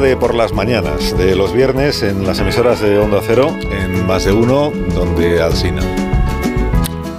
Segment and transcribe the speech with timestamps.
[0.00, 4.24] De por las mañanas, de los viernes en las emisoras de Onda Cero, en más
[4.24, 5.82] de uno, donde Alcina.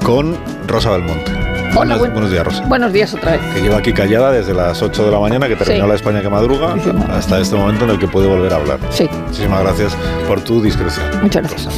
[0.03, 0.35] Con
[0.67, 1.31] Rosa Belmonte.
[1.31, 2.65] Hola, buenos, buen- buenos días, Rosa.
[2.67, 3.41] Buenos días otra vez.
[3.53, 5.89] Que lleva aquí callada desde las 8 de la mañana, que terminó Sí.
[5.89, 6.91] la España que madruga, Sí, sí.
[7.09, 8.79] hasta este momento en el que puede volver a hablar.
[8.89, 9.95] Sí, Muchísimas gracias
[10.27, 11.05] por tu discreción.
[11.21, 11.73] muchas gracias.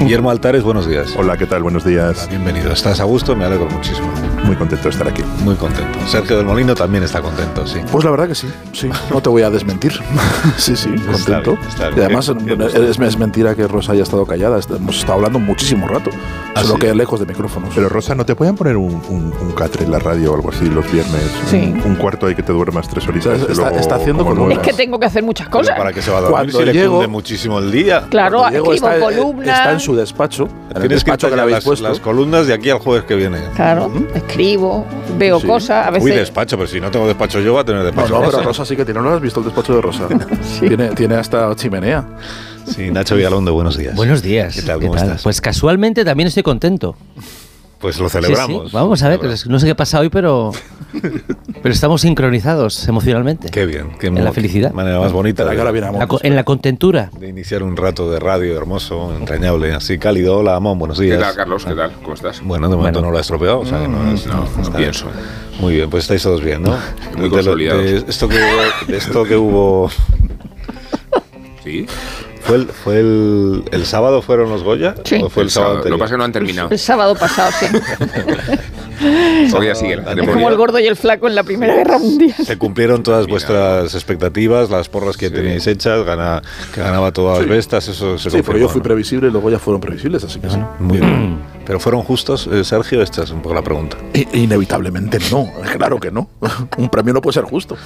[0.00, 1.14] Guillermo Altares, buenos días.
[1.16, 1.62] Hola, ¿qué tal?
[1.62, 2.28] Buenos días.
[2.28, 2.72] Bienvenido.
[2.72, 3.34] ¿Estás a gusto?
[3.34, 4.08] Me alegro muchísimo.
[4.46, 5.22] Muy contento de estar aquí.
[5.42, 5.98] Muy contento.
[6.06, 7.80] Sergio del Molino también está contento, sí.
[7.90, 9.92] Pues la verdad que sí, sí, no te voy a desmentir.
[10.56, 11.56] sí, sí, Está contento.
[11.56, 11.98] bien, está bien.
[11.98, 14.60] Y además bien, es, es mentira que Rosa haya estado callada.
[14.70, 16.10] Hemos estado hablando muchísimo rato,
[16.54, 16.80] ¿Ah, solo sí?
[16.80, 17.70] que lejos de micrófonos.
[17.74, 20.50] Pero Rosa, ¿no te pueden poner un, un, un catre en la radio o algo
[20.50, 21.22] así los viernes?
[21.50, 21.74] Sí.
[21.74, 23.26] Un, un cuarto ahí que te duermas tres horitas.
[23.26, 24.58] O sea, está- luego, está haciendo como columnas.
[24.58, 25.76] Es que tengo que hacer muchas Pero cosas.
[25.76, 28.04] ¿Para qué se va a dormir Cuando si le llego- cunde muchísimo el día?
[28.08, 29.58] Claro, escribo está, eh, columnas.
[29.58, 32.46] está en su despacho, en el Tienes que despacho que le habéis las, las columnas
[32.46, 33.38] de aquí al jueves que viene.
[33.54, 33.90] Claro,
[34.36, 34.86] escribo,
[35.18, 35.46] veo Sí.
[35.46, 36.04] cosas, a veces.
[36.04, 38.14] Uy, despacho, pero si no tengo despacho yo, va a tener No, despacho.
[38.14, 38.42] no, pero Rosa.
[38.44, 39.00] Rosa sí que tiene.
[39.00, 40.08] ¿No has visto el despacho de Rosa?
[40.60, 42.04] tiene, tiene hasta chimenea.
[42.66, 43.94] Sí, Nacho Vigalondo, buenos días.
[43.94, 44.54] Buenos días.
[44.54, 44.80] ¿Qué tal?
[44.80, 45.22] ¿Cómo estás?
[45.22, 46.96] Pues casualmente también estoy contento.
[47.80, 48.70] Pues lo celebramos.
[48.70, 48.74] sí.
[48.76, 50.50] Vamos a ver, pues no sé qué pasa hoy, pero,
[51.62, 53.50] pero estamos sincronizados emocionalmente.
[53.50, 53.90] Qué bien.
[54.00, 54.72] Qué En la felicidad.
[54.72, 55.98] manera más bonita Amón.
[55.98, 57.10] La co- en la contentura.
[57.18, 60.38] de iniciar un rato de radio hermoso, entrañable, así cálido.
[60.38, 61.18] Hola, Amón, buenos días.
[61.18, 61.64] ¿Qué tal, Carlos?
[61.66, 61.92] ¿Qué tal?
[62.02, 62.40] ¿Cómo estás?
[62.42, 63.08] Bueno, de momento Bueno.
[63.08, 65.06] no lo ha estropeado, o sea que no, es- No, no está- pienso.
[65.60, 66.70] Muy bien, pues estáis todos bien, ¿no?
[67.12, 67.82] Muy De lo- consolidados.
[67.84, 69.90] de esto que hubo, de esto que hubo
[71.62, 71.86] ¿Sí?
[72.46, 74.94] ¿Fue el, fue el, el sábado fueron los Goya?
[75.04, 75.16] Sí.
[75.22, 75.74] ¿O fue el, El sábado sábado.
[75.76, 75.98] Lo que anterior?
[75.98, 76.68] pasa es que no han terminado.
[76.70, 77.66] El sábado pasado, sí.
[79.50, 82.34] Todavía sigue la Es como el gordo y el flaco en la Primera Guerra Mundial.
[82.44, 86.42] Se cumplieron todas vuestras expectativas, las porras que teníais hechas, gana,
[86.74, 88.84] que ganaba todas las bestas, eso se Sí, pero yo fui ¿no?
[88.84, 90.58] previsible y luego ya fueron previsibles, así que sí.
[90.78, 91.38] Muy bien.
[91.66, 93.96] Pero fueron justos, eh, Sergio, esta es un poco la pregunta.
[94.14, 96.28] I- Inevitablemente no, claro que no.
[96.78, 97.76] Un premio no puede ser justo.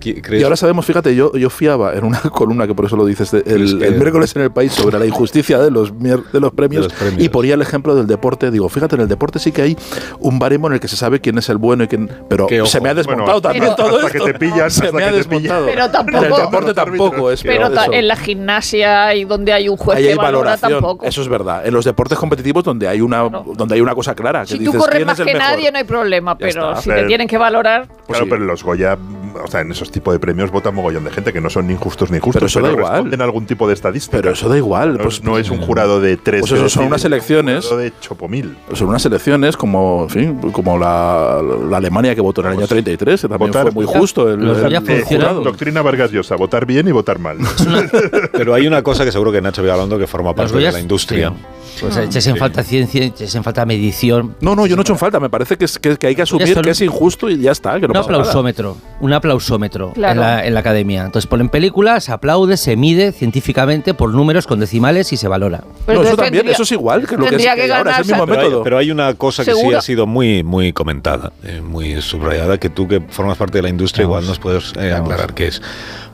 [0.00, 3.06] ¿crees- Y ahora sabemos, fíjate, yo, yo fiaba en una columna que por eso lo
[3.06, 5.98] dices, de- ¿Crees el, que- el miércoles en el país sobre la injusticia de los,
[5.98, 7.22] de los, premios, De los premios.
[7.22, 8.50] y ponía el ejemplo del deporte.
[8.50, 9.78] Digo, fíjate, en el deporte sí que hay
[10.20, 12.10] un baremo en el que se sabe quién es el bueno y quién.
[12.28, 14.24] Pero Que, ojo, se me ha desmontado bueno, también Pero- todo hasta esto.
[14.26, 15.66] que te pillan, se hasta me ha que desmontado.
[15.66, 17.42] Pero tampoco- En el deporte tampoco es.
[17.42, 17.92] Pero eso.
[17.92, 21.04] en la gimnasia y donde hay un juez Ahí que hay valora valoración, tampoco.
[21.06, 21.66] eso es verdad.
[21.66, 24.42] En los deportes competitivos donde hay una, donde hay una cosa clara.
[24.42, 25.50] Que si tú dices, corres ¿quién más es el que mejor?
[25.52, 28.96] nadie no hay problema, pero si te tienen que valorar, claro, pero en los Goya,
[29.44, 31.74] o sea, en esos tipos de premios vota mogollón de gente que no son ni
[31.74, 32.92] injustos ni justos, Pero eso da igual.
[32.92, 34.16] responden a algún tipo de estadística.
[34.16, 34.94] Pero eso da igual.
[34.96, 36.40] No, Pues, no es un jurado de tres.
[36.40, 37.56] Pues eso son unas elecciones.
[37.64, 38.56] Un jurado de chopomil.
[38.74, 42.66] son unas elecciones como, en fin, como la, la Alemania que votó en el año
[42.66, 44.30] 33, que también votar- fue muy justo.
[44.30, 45.40] El, el- el funcionan- jurado.
[45.42, 47.38] Doctrina Vargas Llosa, votar bien y votar mal.
[48.32, 51.30] Pero hay una cosa que seguro que Nacho Vigalondo que forma parte de la industria.
[51.30, 51.34] sí.
[51.80, 54.34] Pues echas en falta ciencia, echas en falta medición.
[54.40, 55.20] No, no, yo no he hecho en falta.
[55.20, 57.74] Me parece que, es- que, que hay que asumir que es injusto y ya está.
[57.74, 58.22] Que no un pasa nada.
[58.22, 60.12] aplausómetro, un aplausómetro Claro.
[60.14, 61.04] en, la, en la academia.
[61.04, 65.64] Entonces ponen películas, se aplaude, se mide científicamente por números con decimales y se valora.
[65.86, 67.72] Pero No, eso también, tendría- eso es igual que lo que es, tendría que que
[67.72, 68.62] ahora, es el mismo Pero hay, método.
[68.64, 72.70] pero hay una cosa que sí ha sido muy, muy comentada, eh, muy subrayada, que
[72.70, 74.22] tú que formas parte de la industria Vamos.
[74.24, 75.60] igual nos puedes eh, aclarar qué es.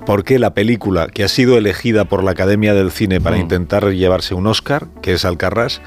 [0.06, 3.90] ¿Por qué la película que ha sido elegida por la Academia del Cine para intentar
[3.92, 5.80] llevarse un Oscar, que es Alcarrás,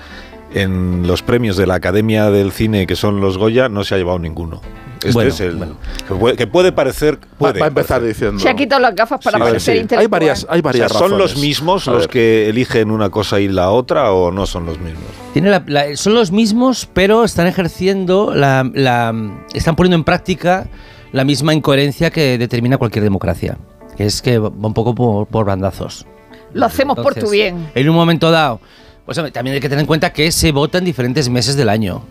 [0.54, 3.98] en los premios de la Academia del Cine, que son los Goya, no se ha
[3.98, 4.62] llevado ninguno?
[5.00, 5.56] Este Bueno, es el.
[5.58, 5.76] bueno.
[6.08, 7.20] Que, puede, que puede parecer.
[7.38, 8.08] Puede va a empezar parecer.
[8.08, 8.40] diciendo.
[8.40, 9.82] se ha quitado las gafas para Sí, parecer sí.
[9.82, 10.00] intelectual.
[10.02, 12.10] Hay varias, hay O sea, ¿Son los mismos A los ver.
[12.10, 15.04] que eligen una cosa y la otra o no son los mismos?
[15.34, 19.14] Tiene la- la- son los mismos, pero están ejerciendo, la, la-
[19.54, 20.68] están poniendo en práctica
[21.12, 23.58] la misma incoherencia que determina cualquier democracia,
[23.96, 26.06] que es que va un poco por, por bandazos.
[26.54, 27.70] Lo hacemos por tu bien.
[27.76, 28.60] En un momento dado,
[29.06, 32.02] pues también hay que tener en cuenta que se vota en diferentes meses del año.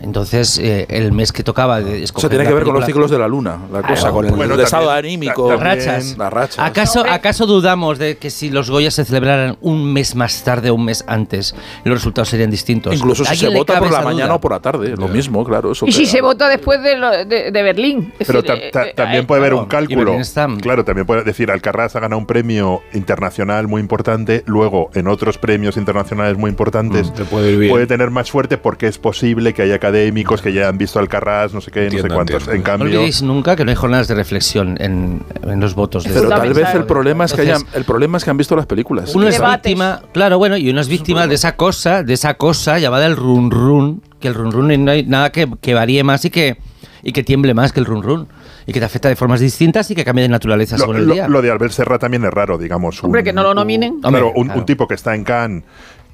[0.00, 2.84] Entonces, eh, el mes que tocaba de O escoger sea, tiene que ver con los
[2.86, 6.16] ciclos de la luna, la cosa, con el, Bueno, el estado anímico, rachas.
[6.18, 6.58] las rachas.
[6.58, 10.74] ¿Acaso, ¿Acaso dudamos de que si los Goya se celebraran un mes más tarde o
[10.74, 11.54] un mes antes,
[11.84, 12.94] los resultados serían distintos?
[12.94, 14.34] Incluso ¿A si se vota por la mañana duda?
[14.36, 15.72] o por la tarde, lo mismo, claro.
[15.72, 18.12] Eso Y si se vota después de, lo- de, de Berlín.
[18.18, 20.16] Es Pero decir, ta- eh, ta- eh, también eh, puede haber un cálculo.
[20.60, 25.38] Claro, también puede decir, Alcarraz ha ganado un premio internacional muy importante, luego en otros
[25.38, 27.70] premios internacionales muy importantes Mm, te puede ir bien.
[27.72, 31.52] puede tener más suerte porque es posible que haya académicos que ya han visto Alcarraz,
[31.52, 32.34] no sé qué, no Entiendo, sé cuántos.
[32.42, 32.52] entiendo.
[32.52, 36.04] En No cambio, olvidéis nunca que no hay jornadas de reflexión en, en los votos.
[36.04, 38.54] De Pero tal vez el problema es que hayan, el problema es que han visto
[38.54, 39.14] las películas.
[39.14, 39.62] Uno es Debates.
[39.70, 43.16] víctima, claro, bueno, y uno es víctima de esa cosa, de esa cosa llamada el
[43.16, 46.56] run run, que el run run no hay nada que, que varíe más y que,
[47.02, 48.28] y que tiemble más que el run run,
[48.66, 51.06] y que te afecta de formas distintas y que cambie de naturaleza lo, según el
[51.06, 51.26] lo- día.
[51.28, 53.02] lo de Albert Serra también es raro, digamos.
[53.02, 54.00] Hombre, un- que no lo un- nominen.
[54.00, 54.60] Claro, Hombre, un, claro.
[54.60, 55.64] un tipo que está en Cannes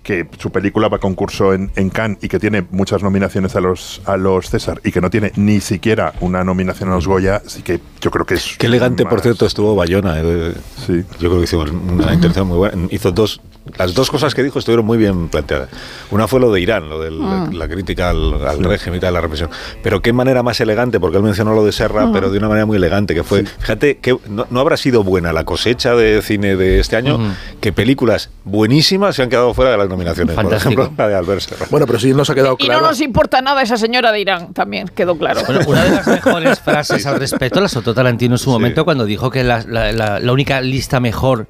[0.03, 3.61] que su película va a concurso en, en Cannes y que tiene muchas nominaciones a
[3.61, 7.43] los a los César y que no tiene ni siquiera una nominación a los Goya,
[7.47, 10.15] sí que yo creo que es Qué elegante, por cierto, estuvo Bayona.
[10.23, 10.55] eh,
[10.87, 11.05] Sí.
[11.21, 12.87] Yo creo que hizo una intención muy buena.
[12.91, 13.41] Hizo dos.
[13.77, 15.69] Las dos cosas que dijo estuvieron muy bien planteadas.
[16.11, 19.15] Una fue lo de Irán, lo de la, la crítica al, al régimen y tal,
[19.15, 19.51] la represión.
[19.83, 22.67] Pero qué manera más elegante, porque él mencionó lo de Serra, pero de una manera
[22.67, 26.57] muy elegante, que fue, fíjate, que no, no habrá sido buena la cosecha de cine
[26.57, 27.19] de este año,
[27.61, 30.35] que películas buenísimas se han quedado fuera de las nominaciones.
[30.35, 30.75] Fantástico.
[30.75, 31.67] Por ejemplo, la de Albert Serra.
[31.71, 32.81] Bueno, pero sí nos ha quedado Y claro.
[32.83, 35.43] no nos importa nada esa señora de Irán, también quedó claro.
[35.47, 38.51] Bueno, una de las mejores frases al respecto la soltó Tarantino en su Sí.
[38.51, 41.47] momento cuando dijo que la, la- la- la única lista mejor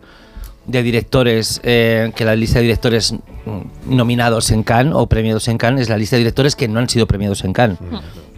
[0.69, 3.15] de directores, eh, que la lista de directores
[3.87, 6.89] nominados en Cannes o premiados en Cannes es la lista de directores que no han
[6.89, 7.79] sido premiados en Cannes.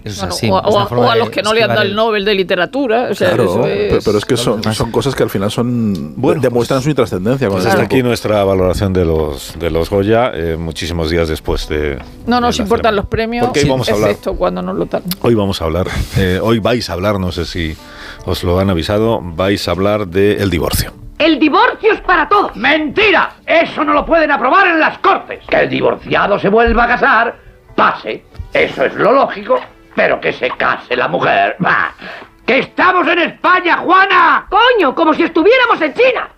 [0.03, 0.95] Eso es Bueno, así.
[0.97, 3.09] o, a de los que no le han dado el Nobel de literatura.
[3.11, 5.51] O sea, Claro, eso pero, es- pero es que son, son cosas que al final
[5.51, 7.49] son Bueno, demuestran su intrascendencia.
[7.51, 7.95] Pues hasta tiempo.
[7.97, 11.99] aquí nuestra valoración de los, de los Goya, eh, muchísimos días después de.
[12.27, 14.11] no de nos importan los premios, Porque hoy vamos a hablar.
[14.11, 15.03] excepto cuando nos lo dan.
[15.21, 17.77] Hoy vamos a hablar, eh, hoy vais a hablar, no sé si
[18.25, 20.95] os lo han avisado, vais a hablar del divorcio.
[21.21, 22.57] El divorcio es para todos.
[22.57, 23.35] ¡Mentira!
[23.45, 25.45] Eso no lo pueden aprobar en las cortes.
[25.47, 27.37] Que el divorciado se vuelva a casar,
[27.77, 28.25] pase.
[28.55, 29.61] Eso es lo lógico.
[29.95, 31.57] Pero que se case la mujer.
[31.59, 31.93] ¡Bah!
[32.47, 34.47] ¡Que estamos en España, Juana!
[34.49, 36.31] Coño, como si estuviéramos en China.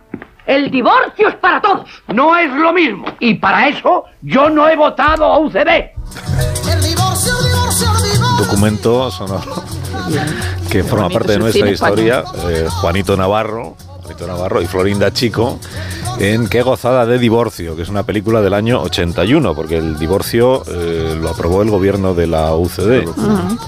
[0.47, 2.03] El divorcio es para todos.
[2.09, 3.07] No es lo mismo.
[3.21, 5.93] Y para eso yo no he votado a UCD.
[8.19, 9.63] Un documento sonoro
[10.73, 13.77] que forma parte de es el nuestra historia, eh, Juanito Navarro,
[14.27, 15.59] Navarro y Florinda Chico,
[16.19, 20.63] en Qué gozada de divorcio, que es una película del año 81, porque el divorcio
[20.67, 23.09] eh, lo aprobó el gobierno de la UCD.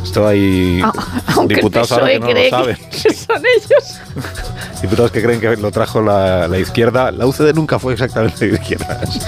[0.02, 0.92] Estaba ahí Ah,
[1.36, 2.76] Aunque diputados ahora que no lo saben.
[2.90, 4.00] que son ellos.
[4.82, 7.10] Diputados que creen que lo trajo la, la izquierda.
[7.10, 9.26] La UCD nunca fue exactamente de izquierdas.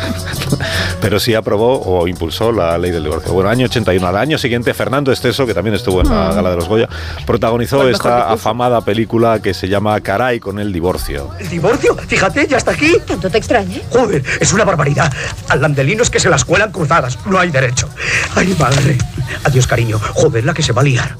[1.01, 3.33] Pero sí aprobó o impulsó la ley del divorcio.
[3.33, 4.07] Bueno, año 81.
[4.07, 6.89] Al año siguiente, Fernando Esteso, que también estuvo en la gala de los Goya,
[7.27, 11.16] protagonizó esta afamada película que se llama Caray con el divorcio.
[11.39, 11.97] ¿El divorcio?
[11.97, 12.97] Fíjate, ya está aquí.
[13.07, 13.79] ¿Tanto te extraña?
[13.91, 15.13] Joder, es una barbaridad.
[15.49, 17.19] Al landelino es que se las cuelan cruzadas.
[17.27, 17.89] No hay derecho.
[18.35, 18.99] Ay, madre.
[19.45, 19.99] Adiós, cariño.
[20.15, 21.17] Joder, la que se va a liar.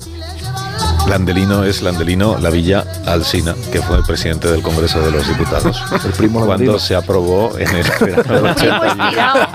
[1.09, 5.81] Landelino es Landelino La Villa Alsina, que fue presidente del Congreso de los Diputados.
[6.05, 6.79] El primo Cuando Landelino.
[6.81, 9.47] se aprobó en el verano del 81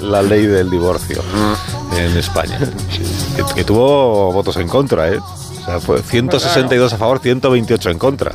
[0.00, 1.22] la ley del divorcio
[1.96, 2.58] en España.
[3.36, 5.18] Que, que tuvo votos en contra, ¿eh?
[5.18, 8.32] O sea, fue 162 a favor, 128 en contra.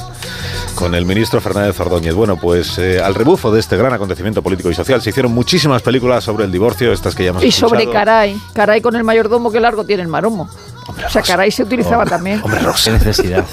[0.75, 2.15] Con el ministro Fernández Ordóñez.
[2.15, 5.81] Bueno, pues eh, al rebufo de este gran acontecimiento político y social se hicieron muchísimas
[5.81, 7.87] películas sobre el divorcio, estas que ya hemos Y sobre.
[7.89, 8.39] Caray.
[8.53, 10.49] Caray con el mayordomo que largo tiene el maromo.
[10.87, 12.41] O sea, Caray se utilizaba también.
[12.43, 12.91] Hombre, Qué Rosa.
[12.91, 13.45] necesidad.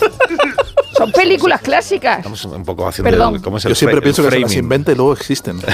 [0.97, 2.19] Son películas clásicas.
[2.19, 3.35] Estamos un poco haciendo Perdón.
[3.37, 5.61] el, ¿cómo es el Yo siempre pienso el que se las inventa y luego existen.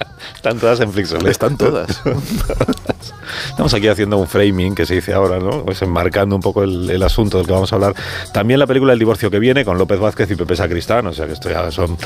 [0.34, 1.30] Están todas en Flixolé.
[1.30, 2.02] Están todas.
[3.50, 5.64] Estamos aquí haciendo un framing que se dice ahora, ¿no?
[5.64, 7.94] Pues enmarcando un poco el, el asunto del que vamos a hablar.
[8.32, 11.26] También la película El divorcio que viene con López Vázquez y Pepe Sacristán, o sea
[11.26, 11.96] que esto ya son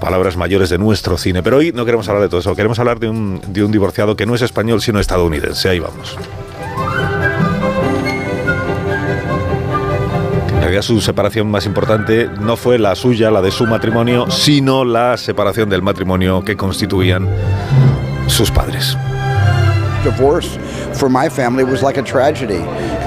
[0.00, 1.42] palabras mayores de nuestro cine.
[1.42, 4.16] Pero hoy no queremos hablar de todo eso, queremos hablar de un, de un divorciado
[4.16, 5.68] que no es español sino estadounidense.
[5.68, 6.16] Ahí vamos.
[10.74, 15.16] Realidad su separación más importante no fue la suya, la de su matrimonio, sino la
[15.16, 17.28] separación del matrimonio que constituían
[18.26, 18.96] sus padres.
[20.02, 20.58] divorce
[20.98, 22.60] for my family was like a tragedy.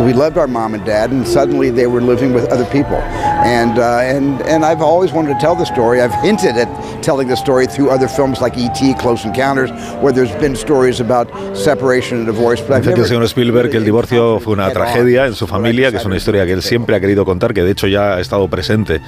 [0.04, 2.98] We loved our mom and dad, and suddenly they were living with other people.
[3.46, 6.02] And, uh, and, and I've always wanted to tell the story.
[6.02, 9.72] I've hinted at telling the story through other films like E.T., Close Encounters,
[10.02, 12.62] where there's been stories about separation and divorce.
[12.62, 15.98] But Dice never señor Spielberg que el divorcio fue una tragedia en su familia, que
[15.98, 18.50] es una historia que él siempre ha querido contar, que de hecho ya ha estado
[18.50, 19.00] presente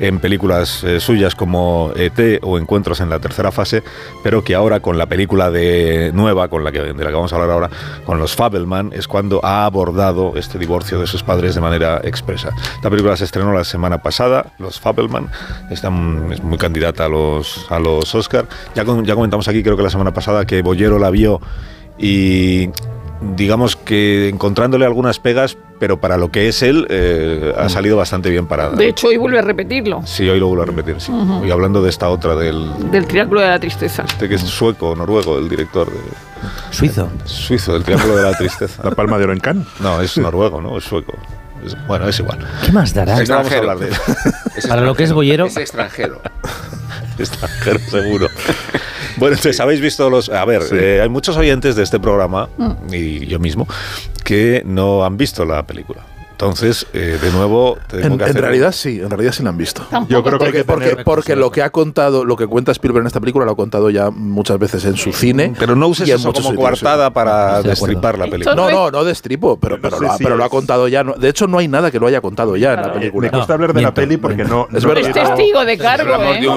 [0.00, 3.84] en películas eh, suyas como ET o Encuentros en la tercera fase,
[4.24, 7.32] pero que ahora con la película de nueva, con la que, de la que vamos
[7.32, 7.70] a hablar ahora,
[8.04, 12.50] con los Fabelman, es cuando ha abordado este divorcio de sus padres de manera expresa.
[12.74, 15.30] Esta película se estrenó la semana pasada, los Fabelman,
[15.70, 18.46] están, es muy candidata a los, a los Oscar.
[18.74, 21.40] Ya, con- ya comentamos aquí, creo que la semana pasada, que Bollero la vio
[21.98, 22.68] y
[23.36, 28.28] digamos que encontrándole algunas pegas, pero para lo que es él, eh, ha salido bastante
[28.30, 28.76] bien parada.
[28.76, 30.02] De hecho, hoy vuelve a repetirlo.
[30.04, 31.10] Sí, hoy lo vuelvo a repetir, sí.
[31.12, 31.44] Ujú.
[31.44, 34.04] Y hablando de esta otra, del Del Triángulo de la Tristeza.
[34.06, 35.98] este que es sueco, noruego, el director de...
[36.70, 37.08] Suizo.
[37.24, 38.82] Suizo, del Triángulo de la Tristeza.
[38.84, 39.66] La Palma de Oro en Cannes.
[39.80, 40.76] No, es noruego, ¿no?
[40.76, 41.14] Es sueco.
[41.64, 42.38] Es- bueno, es igual.
[42.66, 43.18] ¿Qué más dará?
[43.22, 43.94] No vamos a hablar de él.
[44.68, 45.46] Para lo que es boyero.
[45.46, 46.20] Es extranjero.
[47.18, 48.28] extranjero, seguro.
[49.16, 50.28] Bueno, entonces, ¿habéis visto los...?
[50.28, 52.48] A ver, eh, hay muchos oyentes de este programa,
[52.90, 53.66] y yo mismo,
[54.24, 56.04] que no han visto la película.
[56.44, 59.56] Entonces, eh, de nuevo, tengo En, que en realidad sí, en realidad sí la han
[59.56, 59.86] visto.
[60.08, 63.06] Yo creo que porque, que porque, lo que ha contado, lo que cuenta Spielberg en
[63.06, 65.54] esta película lo ha contado ya muchas veces en su cine.
[65.58, 67.12] Pero no uses en eso como sitios, coartada sí.
[67.14, 68.54] para destripar la película.
[68.54, 70.86] No, no, no destripo, pero, pero, No lo, sé ha, si pero lo ha contado
[70.86, 71.02] ya.
[71.02, 73.26] no- de hecho, no hay nada que lo haya contado ya en la película.
[73.30, 74.68] Me cuesta hablar de la miento, peli porque no.
[74.70, 75.08] Es no verdad.
[75.08, 76.48] Es testigo de cargo, Hablamos de ¿eh?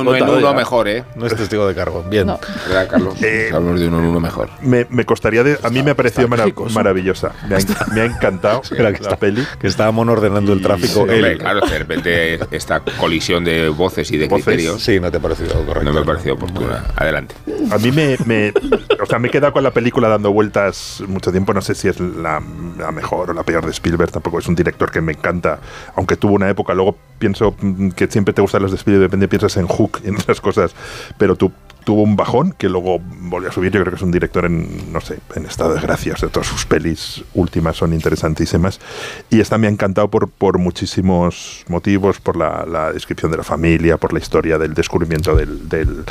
[0.49, 1.05] un mejor, ¿eh?
[1.15, 2.03] No es testigo de cargo.
[2.09, 2.27] Bien.
[2.27, 2.39] No.
[2.67, 3.21] ¿Verdad, Carlos?
[3.21, 4.47] Eh, Hablamos de un uno mágico.
[4.61, 5.43] Me, me costaría.
[5.43, 7.31] De, a mí me ha parecido maravillosa.
[7.47, 9.45] Me ha, en- encantado Espera, que la peli.
[9.77, 11.05] Estábamos ordenando el tráfico.
[11.05, 15.11] Sí, hombre, claro, de repente esta colisión de voces y de Voces, criterios Sí, no
[15.11, 15.83] te ha parecido correcto.
[15.83, 16.83] no me ha parecido oportuna.
[16.95, 17.35] Adelante.
[17.69, 18.51] A mí me, me-
[18.99, 21.53] o sea, me he quedado con la película dando vueltas mucho tiempo.
[21.53, 22.41] No sé si es la,
[22.79, 24.11] la mejor o la peor de Spielberg.
[24.11, 25.59] Tampoco es un director que me encanta,
[25.95, 26.73] aunque tuvo una época.
[26.73, 30.07] Luego pienso mm, que siempre te gustan los de Spielberg, depende, piensas en Hook y
[30.07, 30.73] en otras cosas.
[31.19, 31.51] Pero tu-
[31.87, 33.71] tuvo un bajón que luego volvió a subir.
[33.71, 36.15] Yo creo que es un director en, no sé, en estado de gracia.
[36.15, 38.81] O sea, todas sus pelis últimas son interesantísimas.
[39.29, 43.43] Y esta me ha encantado por, por muchísimos motivos, por la, la descripción de la
[43.45, 46.03] familia, por la historia del descubrimiento del, del,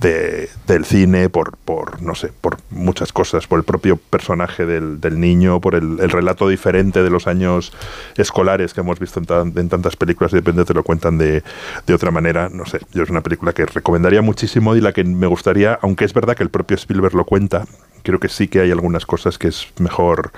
[0.00, 5.00] de- del cine, por, por, no sé, por muchas cosas, por el propio personaje del,
[5.00, 7.72] del niño, por el, el relato diferente de los años
[8.18, 11.16] escolares que hemos visto en, tan- en tantas películas y de repente te lo cuentan
[11.16, 11.42] de,
[11.86, 12.50] de otra manera.
[12.52, 16.04] No sé, yo es una película que recomendaría muchísimo y la que me gustaría, aunque
[16.04, 17.64] es verdad que el propio Spielberg lo cuenta,
[18.02, 20.32] creo que sí que hay algunas cosas que es mejor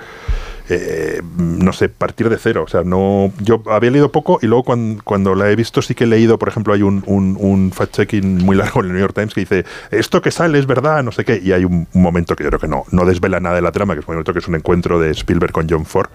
[0.69, 2.63] eh, no sé, partir de cero.
[2.65, 3.31] O sea, no.
[3.39, 6.39] Yo había leído poco y luego cuando, cuando la he visto sí que he leído,
[6.39, 9.65] por ejemplo, hay un, un, fact-checking muy largo en el New York Times que dice
[9.91, 11.39] esto que sale es verdad, no sé qué.
[11.43, 13.71] Y hay un, un momento que yo creo que no, no desvela nada de la
[13.71, 16.09] trama, que es un momento que es un encuentro de Spielberg con John Ford,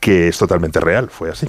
[0.00, 1.48] que es totalmente real, fue así.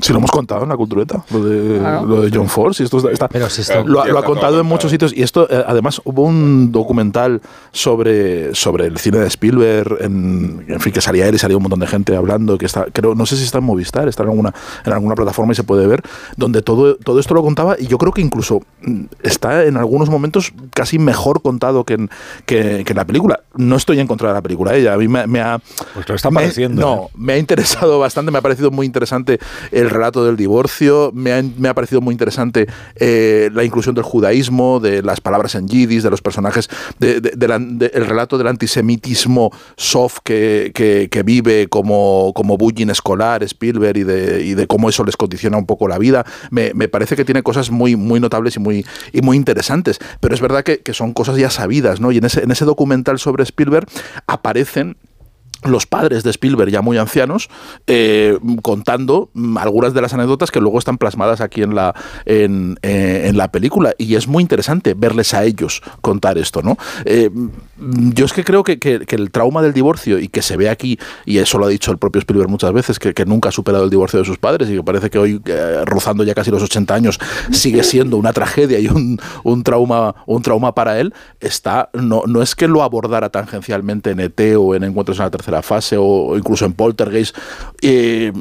[0.00, 2.06] Si lo hemos contado en la cultureta, lo de, Claro.
[2.06, 4.22] lo de John Ford, si esto está, está- Pero si esto- lo, lo ha está
[4.24, 5.08] contado en muchos contado.
[5.08, 7.40] sitios y esto eh, además hubo un documental
[7.76, 11.62] sobre, sobre el cine de Spielberg, en, en fin, que salía él y salía un
[11.62, 14.28] montón de gente hablando, que está, creo, no sé si está en Movistar, está en
[14.30, 16.02] alguna, en alguna plataforma y se puede ver,
[16.36, 20.08] donde todo, todo esto lo contaba y yo creo que incluso mm, está en algunos
[20.10, 22.10] momentos casi mejor contado que en,
[22.46, 23.40] que, que en la película.
[23.56, 25.60] No estoy en contra de la película, ella a mí me, me ha...
[25.94, 26.80] Pues lo está me- pareciendo.
[26.80, 27.08] No, ¿eh?
[27.16, 29.38] me ha interesado bastante, me ha parecido muy interesante
[29.82, 34.04] el relato del divorcio, me ha, me ha parecido muy interesante eh, la inclusión del
[34.04, 38.06] judaísmo, de las palabras en yidis, de los personajes, de, de- de la- de- el
[38.06, 44.44] relato del antisemitismo soft que, que- que vive como, como bullying escolar Spielberg y de,
[44.44, 46.24] y de cómo eso les condiciona un poco la vida.
[46.50, 50.34] Me, me parece que tiene cosas muy, muy notables y muy, y muy interesantes, pero
[50.34, 52.12] es verdad que, que son cosas ya sabidas, ¿no?
[52.12, 53.86] Y en ese, en ese documental sobre Spielberg
[54.26, 54.96] aparecen
[55.64, 57.48] los padres de Spielberg ya muy ancianos
[57.86, 61.94] eh, contando mm, algunas de las anécdotas que luego están plasmadas aquí en la
[62.26, 62.48] eh,
[63.28, 63.94] en la película.
[63.98, 68.44] Y es muy interesante verles a ellos contar esto no Eh, mm, yo es que
[68.44, 71.66] creo que, que- el trauma del divorcio y que se ve aquí y eso lo
[71.66, 74.24] ha dicho el propio Spielberg muchas veces que, que nunca ha superado el divorcio de
[74.24, 75.40] sus padres y que parece que hoy
[75.84, 80.40] rozando ya casi los 80 años sigue siendo una tragedia y un, un trauma un
[80.42, 84.84] trauma para él está no, no es que lo abordara tangencialmente en ET o en
[84.84, 87.36] Encuentros en la tercera fase o, incluso en Poltergeist
[87.82, 88.32] eh,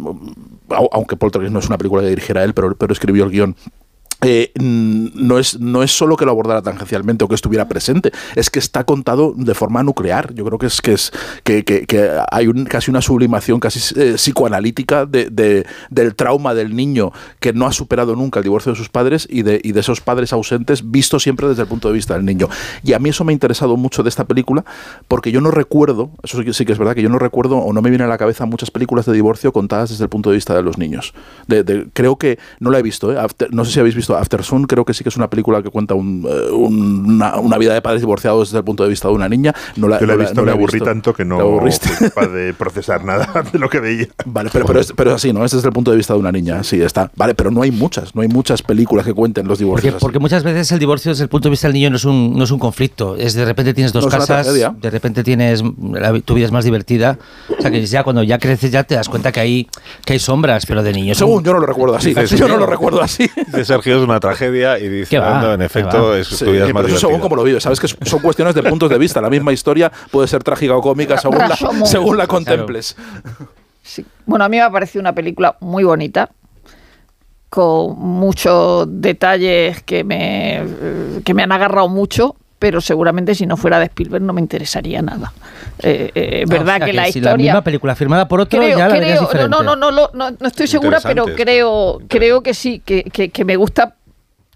[0.70, 3.56] au- aunque Poltergeist no es una película que dirigiera él pero, pero escribió el guion
[4.22, 8.50] eh, no, es, no es solo que lo abordara tangencialmente o que estuviera presente, es
[8.50, 10.34] que está contado de forma nuclear.
[10.34, 11.12] Yo creo que es que es
[11.44, 17.12] que, que- hay casi una sublimación casi eh, psicoanalítica de, de- del trauma del niño
[17.40, 20.02] que no ha superado nunca el divorcio de sus padres y de, y de esos
[20.02, 22.48] padres ausentes visto siempre desde el punto de vista del niño.
[22.84, 24.64] Y a mí eso me ha interesado mucho de esta película
[25.08, 27.82] porque yo no recuerdo, eso sí que- es verdad, que yo no recuerdo o no
[27.82, 30.56] me viene a la cabeza muchas películas de divorcio contadas desde el punto de vista
[30.56, 31.14] de los niños.
[31.94, 33.28] Creo que no la he visto, ¿eh?
[33.52, 35.70] No sé si habéis visto After Sun, creo que sí que es una película que
[35.70, 39.08] cuenta un, eh, un- una, una vida de padres divorciados desde el punto de vista
[39.08, 39.54] de una niña.
[39.76, 40.86] No la, Yo la he no visto, no me aburrí visto.
[40.86, 44.08] tanto que no fui capaz de procesar nada de lo que veía.
[44.26, 45.44] Vale, pero, pero, es, pero es así, ¿no?
[45.46, 47.12] Es desde el punto de vista de una niña, sí, está.
[47.16, 49.96] Vale, pero no hay muchas, no hay muchas películas que cuenten los Porque, divorcios.
[49.96, 50.02] así.
[50.02, 52.34] porque muchas veces el divorcio desde el punto de vista del niño no es un,
[52.38, 53.16] no es un conflicto.
[53.16, 54.76] Es de repente tienes dos No, es una casas, tragedia.
[54.80, 55.64] de repente tienes
[55.94, 57.18] la- tu vida es más divertida.
[57.58, 59.68] O sea que ya cuando ya creces ya te das cuenta que hay,
[60.06, 61.18] que hay sombras, pero de niños.
[61.18, 62.14] Según yo no lo recuerdo así.
[62.38, 63.30] Yo no lo recuerdo así.
[63.48, 65.38] Dice Sergio es una tragedia y dice, ¿Qué va?
[65.40, 67.22] "Anda, en ¿Qué efecto, es, Sí, tu vida es pero más eso según divertida".
[67.24, 67.64] como lo vives.
[67.64, 69.22] Sabes que son cuestiones de puntos de vista.
[69.22, 71.56] La misma historia puede ser trágica o cómica según la,
[71.86, 72.96] según la contemples.
[73.84, 74.06] Sí.
[74.26, 76.30] Bueno, a mí me ha parecido una película muy bonita,
[77.50, 83.58] con muchos detalles que me, eh, que me han agarrado mucho, pero seguramente si no
[83.58, 85.34] fuera de Spielberg no me interesaría nada.
[85.80, 87.32] Eh, eh, es verdad o sea que, la si historia...
[87.32, 89.50] la misma película firmada por otro creo, ya la creo- diferente.
[89.50, 93.30] no, no, no, no, no, no estoy segura, pero creo, creo que sí, que, que,
[93.30, 93.96] que me gusta.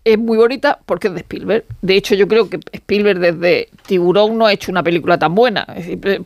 [0.06, 1.66] Es muy bonita porque es de Spielberg.
[1.82, 5.66] De hecho, yo creo que Spielberg desde Tiburón no ha hecho una película tan buena.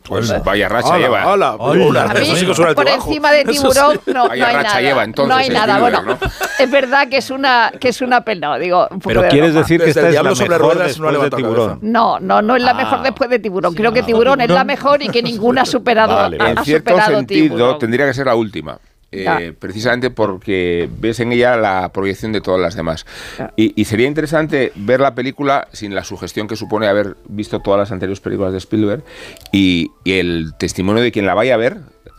[0.06, 1.26] Pues eh, vaya racha Hola, lleva.
[1.32, 2.02] hola, Hola.
[2.02, 2.30] a mí,
[2.74, 4.12] por encima de tiburón sí.
[4.12, 4.80] no, Vaya no hay racha nada.
[4.82, 5.78] lleva, entonces, no hay nada.
[5.78, 6.28] Spielberg, Bueno, ¿no?
[6.58, 8.58] es verdad que es una que es una pena.
[8.58, 10.74] Digo, un Pero de quieres decir que Desde esta el es la diablo sobre mejor
[10.74, 11.68] ruedas no después de levantado Tiburón.
[11.68, 11.78] cabeza.
[11.90, 12.74] No, no, no es la Ah.
[12.74, 13.74] mejor después de Tiburón.
[13.74, 16.14] Creo que no, Tiburón es la mejor y que ninguna ha superado.
[16.16, 16.58] Vale, ha- vale.
[16.58, 17.78] En cierto superado sentido, Tiburón.
[17.78, 18.78] tendría que ser la última.
[19.12, 23.06] Eh, precisamente porque ves en ella la proyección de todas las demás.
[23.56, 27.78] Y, y sería interesante ver la película sin la sugestión que supone haber visto todas
[27.80, 29.02] las anteriores películas de Spielberg
[29.52, 31.78] y, y el testimonio de quien la vaya a ver,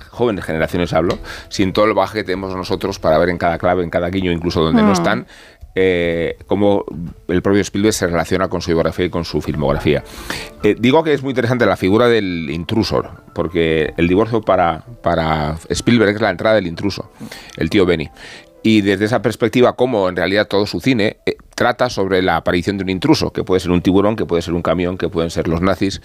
[0.09, 1.17] jóvenes generaciones hablo,
[1.47, 4.31] sin todo el baje que tenemos nosotros para ver en cada clave, en cada guiño,
[4.31, 4.93] incluso donde no Mm.
[4.93, 5.27] están,
[5.73, 6.83] eh, cómo
[7.27, 10.03] el propio Spielberg se relaciona con su biografía y con su filmografía.
[10.63, 15.57] Eh, digo que es muy interesante la figura del intruso, porque el divorcio para, para
[15.69, 17.11] Spielberg es la entrada del intruso,
[17.57, 18.09] el tío Benny.
[18.63, 22.77] Y desde esa perspectiva, como en realidad todo su cine eh, trata sobre la aparición
[22.77, 25.31] de un intruso, que puede ser un tiburón, que puede ser un camión, que pueden
[25.31, 26.01] ser los nazis,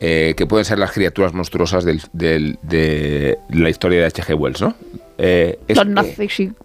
[0.00, 2.58] que pueden ser las criaturas monstruosas de
[3.50, 4.34] la historia de H.G.
[4.34, 4.74] Wells, ¿no?
[5.24, 6.14] Eh, es- eh,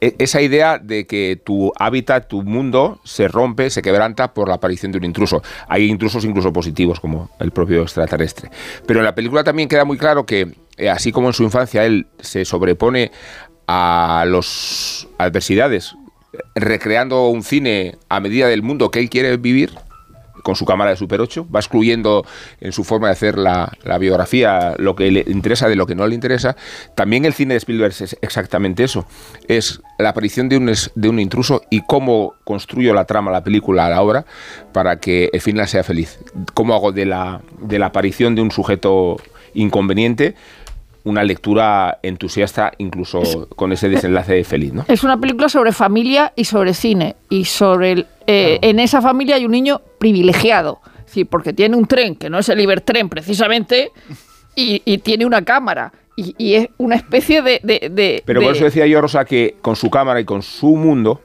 [0.02, 4.56] e- esa idea de que tu hábitat, tu mundo, se rompe, se quebranta por la
[4.56, 5.44] aparición de un intruso.
[5.68, 8.50] Hay intrusos incluso positivos, como el propio extraterrestre.
[8.88, 11.86] Pero en la película también queda muy claro que, eh, así como en su infancia
[11.86, 13.12] él se sobrepone
[13.68, 15.94] a las adversidades,
[16.56, 19.72] recreando un cine a medida del mundo que él quiere vivir,
[20.48, 22.26] con su cámara de Super 8, va excluyendo
[22.62, 25.94] en su forma de hacer la, la biografía lo que le interesa de lo que
[25.94, 26.56] no le interesa.
[26.96, 29.06] También el cine de Spielberg es exactamente eso.
[29.50, 33.90] Es la aparición de un, de un intruso y cómo construyo la trama, la película,
[33.90, 34.26] la obra,
[34.72, 36.18] para que el final sea feliz.
[36.54, 39.18] Cómo hago de la, de la aparición de un sujeto
[39.54, 40.36] inconveniente
[41.08, 44.86] una lectura entusiasta, incluso con ese desenlace feliz, ¿no?
[44.88, 47.16] Es una película sobre familia y sobre cine.
[47.30, 50.80] Y sobre el, eh, en esa familia hay un niño privilegiado.
[51.06, 53.92] Decir, porque tiene un tren, que no es el Ibertren precisamente,
[54.56, 55.94] y, y tiene una cámara.
[56.18, 57.62] Y, y es una especie de.
[57.64, 60.42] de- de- Pero de- por eso decía yo, Rosa, que con su cámara y con
[60.42, 61.22] su mundo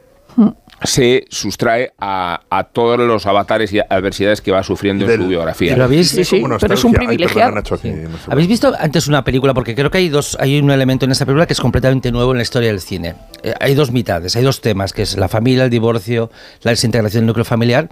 [0.85, 5.73] se sustrae a, a todos los avatares y adversidades que va sufriendo en su biografía.
[5.73, 6.93] Pero habéis, Sí, pero es un.
[6.93, 7.55] Ay, privilegiado.
[7.55, 8.29] perdona, Nacho.
[8.29, 9.55] ¿Habéis visto antes una película?
[9.55, 12.33] Porque creo que hay dos, hay un elemento en esta película que es completamente nuevo
[12.33, 13.15] en la historia del cine.
[13.43, 16.31] Eh, hay dos mitades, hay dos temas, que es la familia, el divorcio,
[16.63, 17.89] la desintegración del núcleo familiar.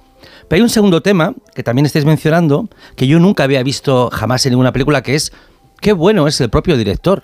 [0.48, 4.44] Pero hay un segundo tema que también estáis mencionando, que yo nunca había visto jamás
[4.46, 5.32] en ninguna película, que es
[5.80, 7.22] qué bueno es el propio director.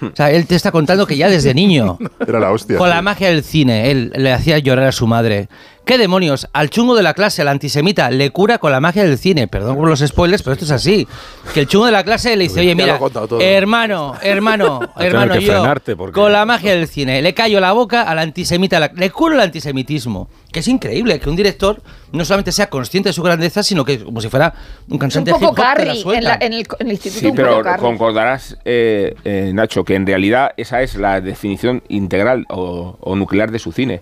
[0.12, 2.76] O sea, él te está contando que ya desde niño, Era la hostia.
[2.78, 5.48] con la magia del cine, él le hacía llorar a su madre.
[5.84, 6.48] ¿Qué demonios?
[6.54, 9.48] Al chungo de la clase, al antisemita, le cura con la magia del cine.
[9.48, 11.06] Perdón por los spoilers, pero esto es así.
[11.52, 12.98] Que el chungo de la clase le dice, oye, mira,
[13.40, 15.62] hermano, hermano, hermano, yo,
[15.96, 19.40] porque- con la magia del cine, le callo la boca al antisemita, le curo el
[19.42, 20.28] antisemitismo.
[20.54, 23.98] Que es increíble que un director no solamente sea consciente de su grandeza, sino que
[24.04, 26.92] como si fuera un Es un cantante poco Carrie en, la- en el, en el
[26.92, 27.18] instituto.
[27.18, 31.82] Sí, un pero poco concordarás, eh, eh, Nacho, que en realidad esa es la definición
[31.88, 34.00] integral o, o nuclear de su cine.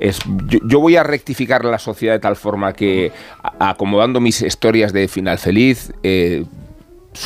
[0.00, 4.42] Es, yo, yo voy a rectificar la sociedad de tal forma que, a- acomodando mis
[4.42, 6.44] historias de final feliz, eh,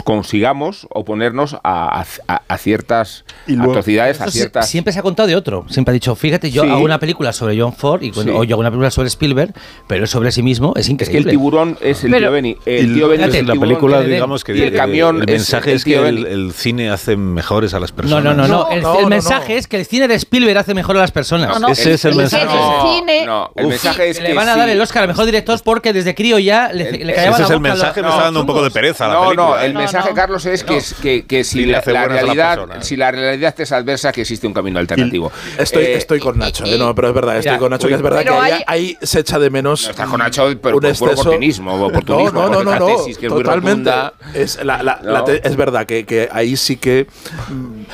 [0.05, 3.25] consigamos oponernos a, a- a ciertas
[3.61, 4.69] atrocidades, a ciertas...
[4.69, 5.65] Siempre se ha contado de otro.
[5.69, 6.69] Siempre ha dicho, fíjate, yo Sí.
[6.71, 8.39] hago una película sobre John Ford y cuando- Sí.
[8.39, 9.53] o yo hago una película sobre Spielberg,
[9.87, 11.19] pero sobre sí mismo es Es que increíble.
[11.19, 12.57] el tiburón es el Pero- tío Benny.
[12.67, 15.73] El tío Benny es la tiburón película, de- digamos que y el camión el mensaje
[15.73, 18.25] es, que el, cine hace mejores a las No, personas.
[18.25, 18.57] no, no, no.
[18.67, 19.59] No, El, no, el no, mensaje no.
[19.59, 21.49] es que el cine de Spielberg hace mejor a las personas.
[21.51, 22.45] No, no, Ese es el mensaje.
[22.45, 25.61] El cine, el mensaje es le que van a dar el Oscar a mejor director
[25.63, 28.23] porque desde crío ya le, le callaba Ese la es el boca mensaje, me está
[28.25, 29.47] dando un poco de pereza a la película.
[29.73, 29.76] no.
[29.76, 30.15] No, mensaje, no.
[30.15, 32.83] Carlos, es que, que, que si la, la la realidad, persona.
[32.83, 35.31] si la realidad es adversa, que existe un camino alternativo.
[35.59, 37.95] Estoy, Eh, estoy con Nacho, eh, no, pero es verdad, estoy Mira, con Nacho, que
[37.95, 39.85] es verdad que ahí, hay- ahí se echa de menos.
[39.85, 42.97] No estás con Nacho pero un por exceso- oportunismo, oportunismo, no, no, no, no, la
[42.97, 43.91] tesis, que totalmente.
[44.35, 45.25] es, la- la- la No.
[45.25, 47.07] te- es verdad que, que ahí sí que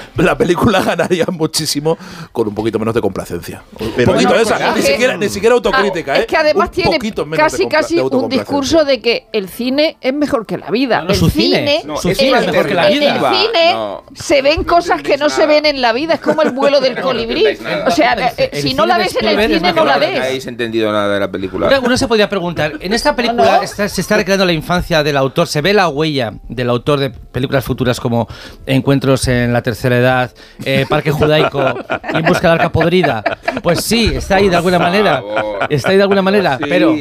[0.17, 1.97] la película ganaría muchísimo
[2.33, 3.63] con un poquito menos de complacencia.
[3.79, 6.21] Un Pero poquito hay- esa, ni, que- siquiera, ni siquiera autocrítica, Ah, ¿eh?
[6.21, 6.99] Es que además Un tiene
[7.37, 10.99] casi casi un discurso de que el cine es mejor que la vida.
[10.99, 11.83] No, no, el su cine.
[11.85, 13.05] No, Su es cine es mejor que la en vida.
[13.05, 13.53] el alternativa.
[13.53, 14.03] cine No.
[14.15, 17.01] se ven cosas que no se ven en la vida, es como el vuelo del
[17.01, 17.45] colibrí.
[17.87, 19.95] O sea, eh, eh, El si no la ves en el cine, no la la
[19.95, 20.21] No ves.
[20.21, 21.81] habéis entendido nada de la película.
[21.83, 23.63] Uno se podría preguntar, en esta película No, no.
[23.63, 27.11] está- se está recreando la infancia del autor, se ve la huella del autor de
[27.11, 28.29] películas futuras como
[28.67, 30.31] Encuentros en la tercera edad,
[30.65, 31.75] eh, Parque Judaico
[32.13, 33.23] y En busca del arca podrida.
[33.63, 35.23] Pues sí, está ahí de alguna manera,
[35.69, 36.65] está ahí de alguna manera, Sí.
[36.69, 36.95] pero,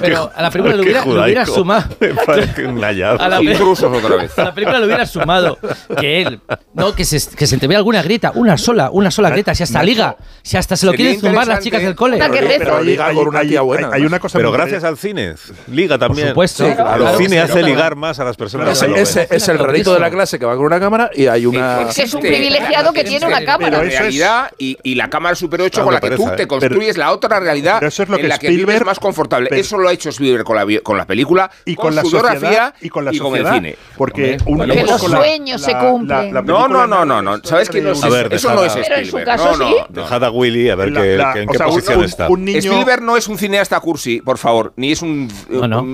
[0.00, 1.84] pero a la película le hubiera, le hubiera sumado.
[3.18, 3.36] A la.
[3.36, 5.58] A la película le hubiera sumado
[5.98, 6.40] que él,
[6.72, 9.62] no, que se, que se te vea alguna grieta, una sola, una sola grieta, si
[9.62, 12.18] hasta liga, si hasta se lo quieren zumbar las chicas del cole.
[12.58, 13.88] Pero, hay, liga hay- con una hay- tía buena.
[13.88, 15.34] hay- hay una cosa Pero gracias al cine,
[15.68, 16.28] liga también.
[16.28, 16.66] supuesto.
[16.66, 17.10] Sí, claro.
[17.10, 18.82] El cine sí, hace ligar más a las personas.
[18.82, 21.86] Ese, es el rarito de la clase que va con una cámara y hay una.
[21.94, 23.78] Que es un existe privilegiado que tiene una la cámara.
[23.78, 26.46] Pero es- realidad y, y la cámara Super 8 Dando con la que tú te
[26.46, 29.48] construyes la otra realidad pero eso es lo en la que vives Spielberg- más confortable.
[29.50, 32.10] pero- eso lo ha hecho Spielberg con la, con la película, y con, la su
[32.10, 33.76] sociedad biografía y con la el sociedad cine.
[33.96, 36.34] porque Hombre, un bueno, Que los la- sueños se la- cumplen.
[36.34, 37.38] la- la No, no, no, no, no.
[37.44, 38.08] ¿Sabes que no es eso
[38.54, 39.24] no es dejad- Pero en su Spielberg.
[39.24, 39.74] caso no, sí.
[39.78, 40.02] no, no.
[40.02, 42.28] Dejad a Willy a ver La- qué- la- qué- en qué posición está.
[42.28, 45.28] un niño- Spielberg no es un cineasta cursi, por favor, ni es un,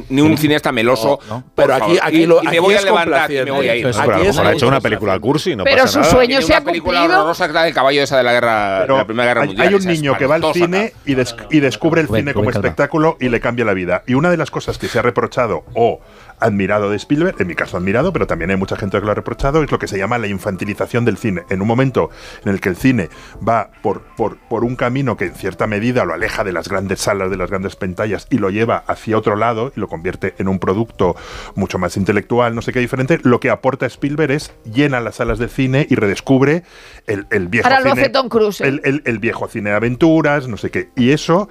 [0.08, 1.18] ni un cineasta meloso.
[1.54, 3.86] Pero aquí- aquí lo- y me voy a levantar y me voy a ir.
[3.86, 6.09] Aquí ha hecho una película cursi, no pasa nada.
[6.10, 7.20] Sueño se ha una película cumplido.
[7.20, 9.40] horrorosa que es la del caballo esa de la guerra, de Pero la Primera Guerra
[9.42, 9.68] hay, Mundial.
[9.68, 13.16] hay un niño que va al cine y, des- y descubre el cine como espectáculo
[13.20, 14.02] y le cambia la vida.
[14.06, 16.00] Y una de las cosas que se ha reprochado o
[16.40, 19.14] admirado de Spielberg, en mi caso admirado, pero también hay mucha gente que lo ha
[19.14, 21.42] reprochado, es lo que se llama la infantilización del cine.
[21.50, 22.10] En un momento
[22.44, 23.08] en el que el cine
[23.46, 27.00] va por, por, por un camino que en cierta medida lo aleja de las grandes
[27.00, 30.48] salas, de las grandes pantallas y lo lleva hacia otro lado y lo convierte en
[30.48, 31.16] un producto
[31.54, 35.38] mucho más intelectual, no sé qué diferente, lo que aporta Spielberg es llena las salas
[35.38, 36.62] de cine y redescubre
[37.06, 38.02] el, el viejo Ahora lo cine.
[38.02, 38.68] hace Tom Cruise, ¿eh?
[38.68, 40.90] el- el, el viejo cine de aventuras, no sé qué.
[40.96, 41.48] Y eso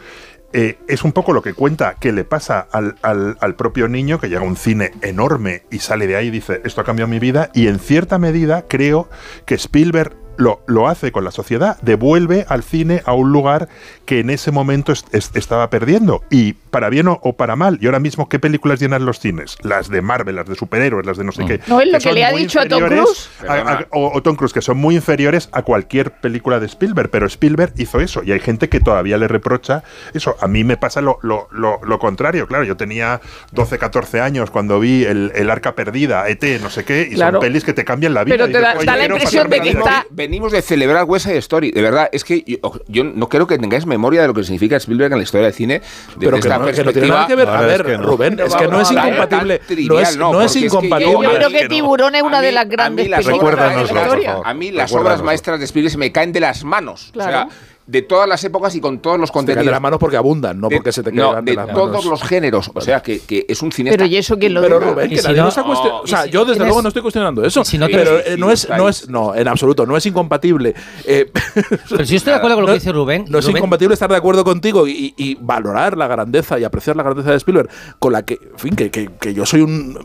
[0.54, 4.20] eh, es un poco lo que cuenta que le pasa al, al- al propio niño
[4.20, 7.10] que llega a un cine enorme y sale de ahí y dice, esto ha cambiado
[7.10, 7.52] mi vida.
[7.54, 9.10] Y en cierta medida creo
[9.46, 13.68] que Spielberg lo, lo hace con la sociedad, devuelve al cine a un lugar
[14.06, 16.24] que en ese momento es- es- estaba perdiendo.
[16.32, 17.78] Y para bien o, o para mal.
[17.82, 19.58] Y ahora mismo, ¿qué películas llenan los cines?
[19.64, 21.60] Las de Marvel, las de superhéroes, las de no sé qué.
[21.68, 23.30] No es lo que le ha dicho a Tom Cruise.
[23.48, 27.10] a- a- o, o Tom Cruise, que son muy inferiores a cualquier película de Spielberg,
[27.10, 30.36] pero Spielberg hizo eso y hay gente que todavía le reprocha eso.
[30.42, 33.20] A mí me pasa lo, lo- lo- lo contrario, claro, yo tenía
[33.52, 37.40] 12, 14 años cuando vi el, el Arca Perdida, ET, no sé qué, y Claro.
[37.40, 38.36] son pelis que te cambian la vida.
[38.38, 40.08] Pero te da- "Oye, da la impresión de que está- aquí".
[40.30, 41.72] Venimos de celebrar West Side Story.
[41.72, 44.76] De verdad, es que yo, yo no creo que tengáis memoria de lo que significa
[44.76, 45.82] Spielberg en la historia del cine.
[46.20, 47.16] Pero que esta no, que no tiene perspectiva.
[47.16, 47.48] nada que ver.
[47.50, 48.04] A Ahora es ver, que no.
[48.04, 49.60] Rubén, es que no es incompatible.
[49.60, 51.14] trivial, No es, no, no es porque es que incompatible.
[51.24, 51.68] Yo creo que.
[51.68, 54.38] Tiburón es una de las grandes películas de la historia.
[54.46, 57.10] A mí las obras maestras de Spielberg se me caen de las manos.
[57.12, 57.48] Claro.
[57.48, 59.72] O sea, de todas las épocas y con todos los Te caen de contenidos.
[59.72, 61.88] las manos porque abundan, no De- porque se te no, caigan de de las todos
[61.90, 62.06] manos.
[62.06, 62.70] los géneros.
[62.76, 63.98] O sea, que, que es un cineasta.
[63.98, 64.80] Pero ¿y eso quién lo Pero?
[64.80, 65.98] Rubén, que si nadie no- nos ha cuestionado.
[65.98, 67.64] no, O sea, si yo desde luego no estoy cuestionando eso.
[67.66, 70.76] si no pero tienes- eh, no es, no es, no, en absoluto, no es incompatible.
[71.06, 71.32] eh,
[71.90, 73.26] Pero si yo estoy de acuerdo con lo no- que dice Rubén.
[73.28, 76.96] No es Rubén- incompatible estar de acuerdo contigo y, y valorar la grandeza y apreciar
[76.96, 79.98] la grandeza de Spielberg, con la que, en fin, que, que- que yo soy un,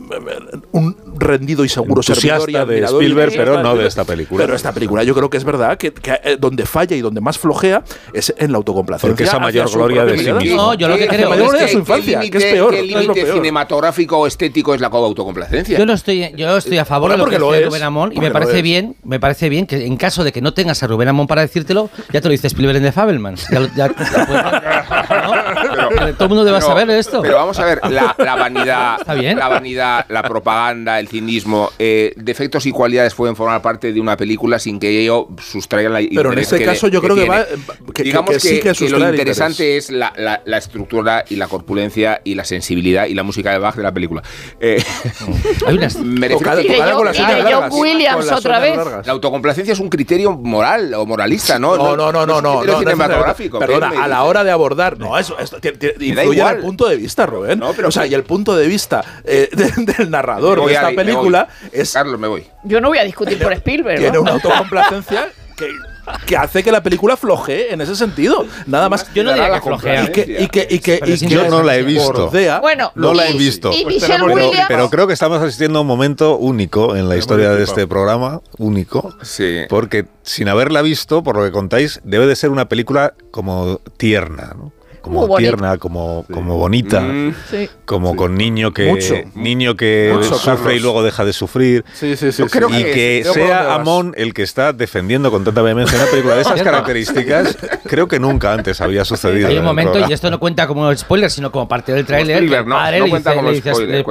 [0.71, 4.43] un rendido y seguro servidor y de y Spielberg, pero no de esta película.
[4.43, 7.21] Pero esta película yo creo que es verdad que, que, eh, donde falla y donde
[7.21, 7.74] más flojea
[8.13, 9.09] es en la autocomplacencia.
[9.09, 10.55] Porque esa mayor gloria de sí mismo.
[10.57, 12.43] No, yo lo que ¿Qué- creo mayor es de que- su infancia, ¿qué que es
[12.43, 15.77] límite- peor, ¿Qué límite cinematográfico o estético es la autocomplacencia?
[15.77, 18.19] Yo no estoy, yo estoy a favor Bueno, de lo que lo Rubén Amón y
[18.19, 21.07] me parece bien, me parece bien que en caso de que no tengas a Rubén
[21.07, 23.47] Amón para decírtelo, ya te lo dice Spielberg en The Fabelmans.
[23.51, 24.43] Ya, lo- ya- ya puedes-
[25.09, 25.74] ¿no?
[25.89, 27.21] Pero, Todo el mundo debe Pero- saber esto.
[27.21, 29.37] Pero vamos a ver, la, la vanidad, Está bien.
[29.37, 34.17] la vanidad, la propaganda, el cinismo, eh, defectos y cualidades pueden formar parte de una
[34.17, 37.45] película sin que ello sustraiga la Pero en este que- caso yo creo que va-
[37.93, 41.47] que- Digamos que- que sí que lo interesante es la, la- la estructura y la
[41.47, 44.21] corpulencia y la sensibilidad y la música de Bach de la película.
[44.59, 44.83] Eh,
[45.67, 45.97] Hay unas-
[46.35, 47.73] Tocada- que- Y de con las y de largas.
[47.73, 48.75] Williams Con otra vez.
[48.77, 49.05] largas.
[49.07, 51.75] la autocomplacencia es un criterio moral o moralista, ¿no?
[51.77, 53.59] No, no, no, no, no, criterio no, no, cinematográfico.
[53.59, 55.59] Perdona, ¿qué me a la hora de abordar, no, eso, esto
[55.99, 56.55] influye igual.
[56.55, 57.59] al punto de vista, Rubén.
[57.59, 60.91] No, pero o sea, y el punto de vista eh, de- del narrador de esta
[60.91, 62.45] película es Carlos, me voy.
[62.63, 63.97] Yo no voy a discutir por Spielberg.
[63.99, 64.21] tiene ¿no?
[64.21, 65.67] una autocomplacencia que,
[66.25, 68.45] que hace que la película flojee en ese sentido.
[68.67, 69.11] Nada más.
[69.13, 70.03] Yo no diría la que flojea.
[70.03, 72.11] y que, y que, y que, y Yo no la he visto.
[72.11, 72.59] bordea.
[72.59, 73.71] Bueno, No la he visto.
[73.71, 74.67] Y Pues Michelle tenemos- Pero, Williams.
[74.67, 78.41] pero creo que estamos asistiendo a un momento único en la historia de este programa,
[78.57, 79.61] único, Sí.
[79.69, 84.53] porque sin haberla visto, por lo que contáis, debe de ser una película como tierna,
[84.57, 84.73] ¿no?
[85.05, 85.49] Como Muy bonita.
[85.51, 87.69] tierna, como, como bonita, Mm, Sí.
[87.85, 89.13] como con niño que Mucho.
[89.35, 90.73] niño que Mucho, sufre Carlos.
[90.73, 91.85] y luego deja de sufrir.
[91.93, 92.43] Sí, sí, sí.
[92.49, 92.57] Sí.
[92.71, 93.75] y que que sea.
[93.75, 97.55] Amón el que está defendiendo con tanta vehemencia una película de esas características,
[97.87, 99.47] creo que nunca antes había sucedido.
[99.47, 102.65] Hay en un momento, y esto no cuenta como spoiler, sino como parte del tráiler.
[102.65, 104.05] no, no cuenta como spoiler,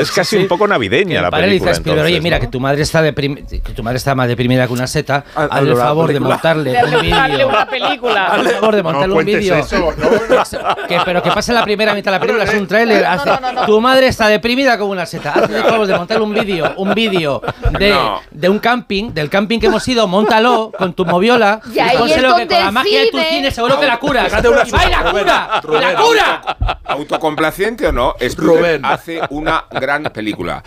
[0.00, 0.42] es casi sí.
[0.42, 1.72] un poco navideña la película.
[2.04, 5.24] oye, mira, que tu madre está que tu madre está más deprimida que una seta,
[5.34, 7.48] Haz- hazle el favor de montarle un vídeo.
[7.48, 8.26] una película.
[8.26, 9.56] Hazle el favor de montarle un vídeo.
[9.92, 10.76] Eso, no.
[10.88, 13.02] Que, pero que pase la primera mitad de la película, es un tráiler.
[13.02, 13.66] No, hace- no, no, no.
[13.66, 15.32] Tu madre está deprimida como una seta.
[15.32, 17.42] Favor de montar un vídeo, un vídeo
[17.78, 18.20] de, No.
[18.30, 21.60] de un camping, del camping que hemos ido, móntalo con tu moviola.
[21.72, 24.24] Y ahí es pónselo que con la magia de tu cine- seguro que la curas.
[24.26, 25.50] Fíjate una ¡Y va y la cura!
[25.62, 25.80] ¡Y Rubén.
[25.82, 26.56] la cura!
[26.88, 28.84] autocomplaciente o no, Spielberg Rubén.
[28.84, 30.62] hace una gran película.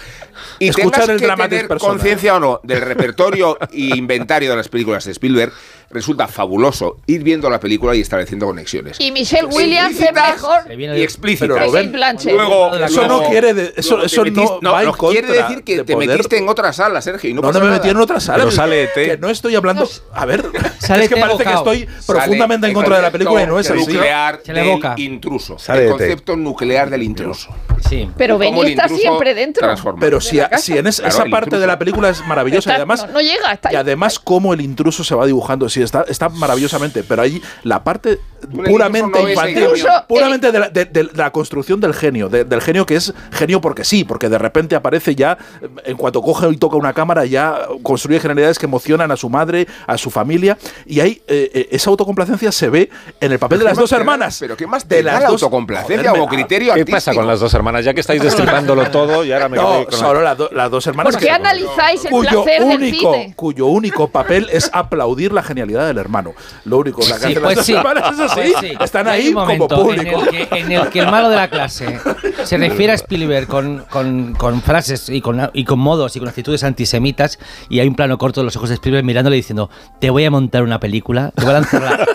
[0.59, 4.69] Y Escuchan tengas el que tener conciencia o no del repertorio y inventario de las
[4.69, 5.51] películas de Spielberg,
[5.89, 8.97] resulta fabuloso ir viendo la película y estableciendo conexiones.
[8.99, 10.61] Y Michelle Williams es mejor.
[10.71, 11.57] Y explícitas.
[11.71, 12.31] Pero.
[12.33, 15.27] Luego, Eso no quiere de- eso- luego te eso no metiste- va en no, quiere
[15.27, 17.59] contra decir que de te poder- metiste en otra sala, Sergio, y no, No, pasa
[17.59, 17.81] no me nada.
[17.83, 18.37] metí en otra sala.
[18.39, 18.89] Pero sale.
[18.93, 19.87] Que no estoy hablando.
[20.13, 20.43] A ver,
[20.79, 23.59] Sale es que ET parece que estoy profundamente en contra de la película y no
[23.59, 23.79] es así.
[23.79, 25.57] nuclear del intruso.
[25.73, 27.49] El concepto nuclear del intruso.
[27.89, 28.09] Sí.
[28.17, 29.61] Pero Benny está siempre dentro.
[29.65, 29.99] transforma.
[29.99, 31.61] Pero si, si en es- Claro, esa parte intruso.
[31.61, 33.75] de la película es maravillosa y además no, no llega, está ahí.
[33.75, 37.83] y además cómo el intruso se va dibujando, sí está está maravillosamente, pero ahí la
[37.83, 38.19] parte
[38.53, 38.63] el
[39.09, 42.85] puramente no infantil, puramente de la, de- de la construcción del genio, de- del genio
[42.85, 45.37] que es genio porque sí, porque de repente aparece ya
[45.85, 49.67] en cuanto coge y toca una cámara ya construye generalidades que emocionan a su madre,
[49.87, 53.65] a su familia y ahí eh, eh, esa autocomplacencia se ve en el papel de
[53.65, 54.37] ¿Qué las dos hermanas.
[54.39, 57.53] Pero qué más de las la dos- autocomplacencia me- criterio ¿Qué pasa con las dos
[57.53, 57.83] hermanas?
[57.85, 60.69] Ya que estáis destripándolo todo y ahora me No, quedo con- solo las, do- las
[60.71, 61.13] dos hermanas.
[61.13, 63.33] ¿Por qué analizáis el cuyo placer del único, cine?
[63.35, 66.33] cuyo único papel es aplaudir la genialidad del hermano.
[66.65, 67.73] Lo único la que Sí, pues las sí.
[67.73, 68.41] dos hermanas es así.
[68.41, 68.77] Pues sí.
[68.83, 70.21] Están ahí un como público.
[70.29, 71.99] En el, que, en el que el malo de la clase
[72.43, 76.27] se refiere a Spielberg con, con- con frases y con, y con modos y con
[76.27, 77.39] actitudes antisemitas
[77.69, 80.31] y hay un plano corto de los ojos de Spielberg mirándole diciendo te voy a
[80.31, 82.07] montar una película, te voy a lanzar la,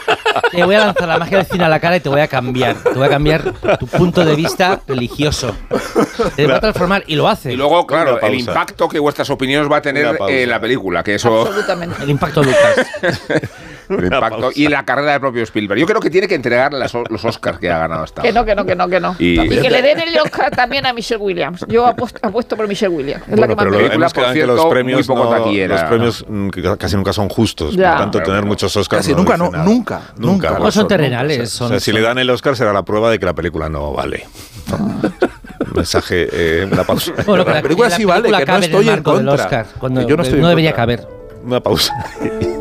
[0.51, 2.29] te voy a lanzar la magia del cine a la cara y te voy a
[2.29, 5.55] cambiar, te voy a cambiar tu punto de vista religioso.
[6.35, 7.53] Te va a transformar y lo hace.
[7.53, 11.15] Y luego, claro, el impacto que vuestras opiniones va a tener en la película, que
[11.17, 11.43] eso...
[11.43, 12.03] Absolutamente.
[12.03, 12.87] El impacto Lucas.
[13.99, 14.53] el impacto, pausa.
[14.61, 15.79] y la carrera del propio Spielberg.
[15.81, 18.41] Yo creo que tiene que entregar las- los Oscars que ha ganado hasta Que ahora.
[18.41, 19.17] no, que no, que no, que no.
[19.19, 21.65] Y- Y, que le den el Oscar también a Michelle Williams.
[21.69, 23.23] Yo apuesto, apuesto por Michelle Williams.
[23.29, 23.91] Es la que más pero me lo- gusta.
[23.99, 25.75] película, por en que los cierto, premios, muy poco no- taquillera.
[25.75, 27.75] los premios mm, que casi nunca son justos.
[27.77, 27.91] Ya.
[27.93, 29.65] Por tanto, tener muchos Oscars Casi no nunca, no, nada.
[29.65, 30.71] nunca, nunca.
[30.71, 33.27] son terrenales, O son- sea, si le dan el Oscar será la prueba de que
[33.27, 34.27] la película no vale.
[35.75, 37.13] Mensaje, eh, la pausa.
[37.27, 39.33] Bueno, La película sí vale, que no cabe en el estoy en contra.
[39.35, 40.97] Oscar, cuando yo no estoy no debería contra.
[40.97, 41.09] caber.
[41.45, 41.93] Una pausa.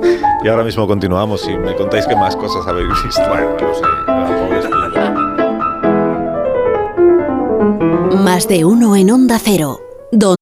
[0.46, 3.22] y ahora mismo continuamos y me contáis qué más cosas habéis visto.
[3.28, 3.82] Bueno, no sé.
[8.24, 9.80] Más de uno en Onda Cero.
[10.12, 10.36] Don-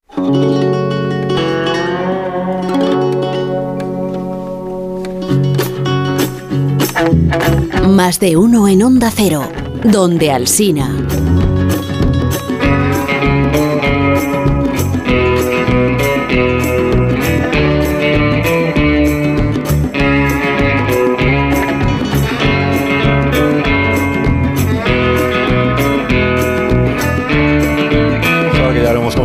[7.87, 9.43] Más de uno en Onda Cero.
[9.83, 10.89] Donde Alsina.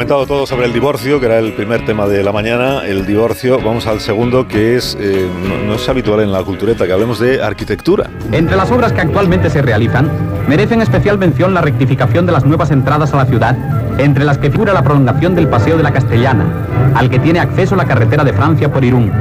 [0.09, 3.59] Comentado todo sobre el divorcio, que era el primer tema de la mañana, el divorcio,
[3.59, 5.29] vamos al segundo, que es eh,
[5.67, 8.09] no, es habitual en la cultureta, que hablemos de arquitectura.
[8.33, 10.11] Entre las obras que actualmente se realizan,
[10.49, 13.55] merecen especial mención la rectificación de las nuevas entradas a la ciudad,
[13.99, 16.47] entre las que figura la prolongación del Paseo de la Castellana,
[16.95, 19.13] al que tiene acceso la carretera de Francia por Irún.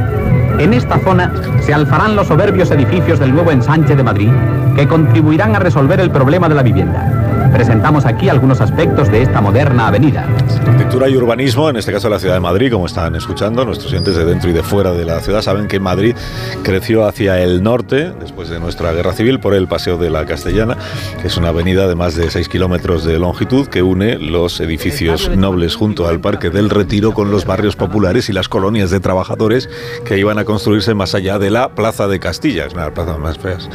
[0.58, 4.32] En esta zona se alzarán los soberbios edificios del nuevo ensanche de Madrid
[4.78, 7.17] que contribuirán a resolver el problema de la vivienda.
[7.52, 10.28] Presentamos aquí algunos aspectos de esta moderna avenida.
[10.66, 14.16] Arquitectura y urbanismo, en este caso la ciudad de Madrid, como están escuchando, nuestros oyentes
[14.16, 16.16] de dentro y de fuera de la ciudad saben que Madrid
[16.64, 20.78] creció hacia el norte, después de nuestra guerra civil, por el Paseo de la Castellana,
[21.22, 25.30] que es una avenida de más de 6 kilómetros de longitud que une los edificios
[25.36, 29.70] nobles junto al Parque del Retiro con los barrios populares y las colonias de trabajadores
[30.06, 33.38] que iban a construirse más allá de la Plaza de Castilla, es una de más
[33.38, 33.70] feas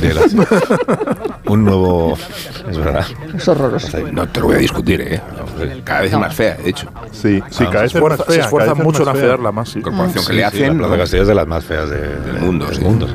[0.00, 0.12] de.
[1.46, 2.16] Un nuevo...
[2.70, 3.04] Es verdad.
[3.34, 3.98] Es horroroso.
[4.12, 5.20] No te lo voy a discutir, ¿eh?
[5.84, 6.86] Cada vez es más fea, de hecho.
[7.12, 8.34] Sí, sí, Ah, cada vez se es más esfuerza- fea.
[8.34, 9.68] se esfuerzan mucho en afearla más.
[9.68, 9.78] sí.
[9.80, 10.68] Incorporación que le Sí, hacen.
[10.68, 12.82] la Plaza de Castilla es de las más feas de- del mundo, del sí.
[12.84, 13.08] mundo.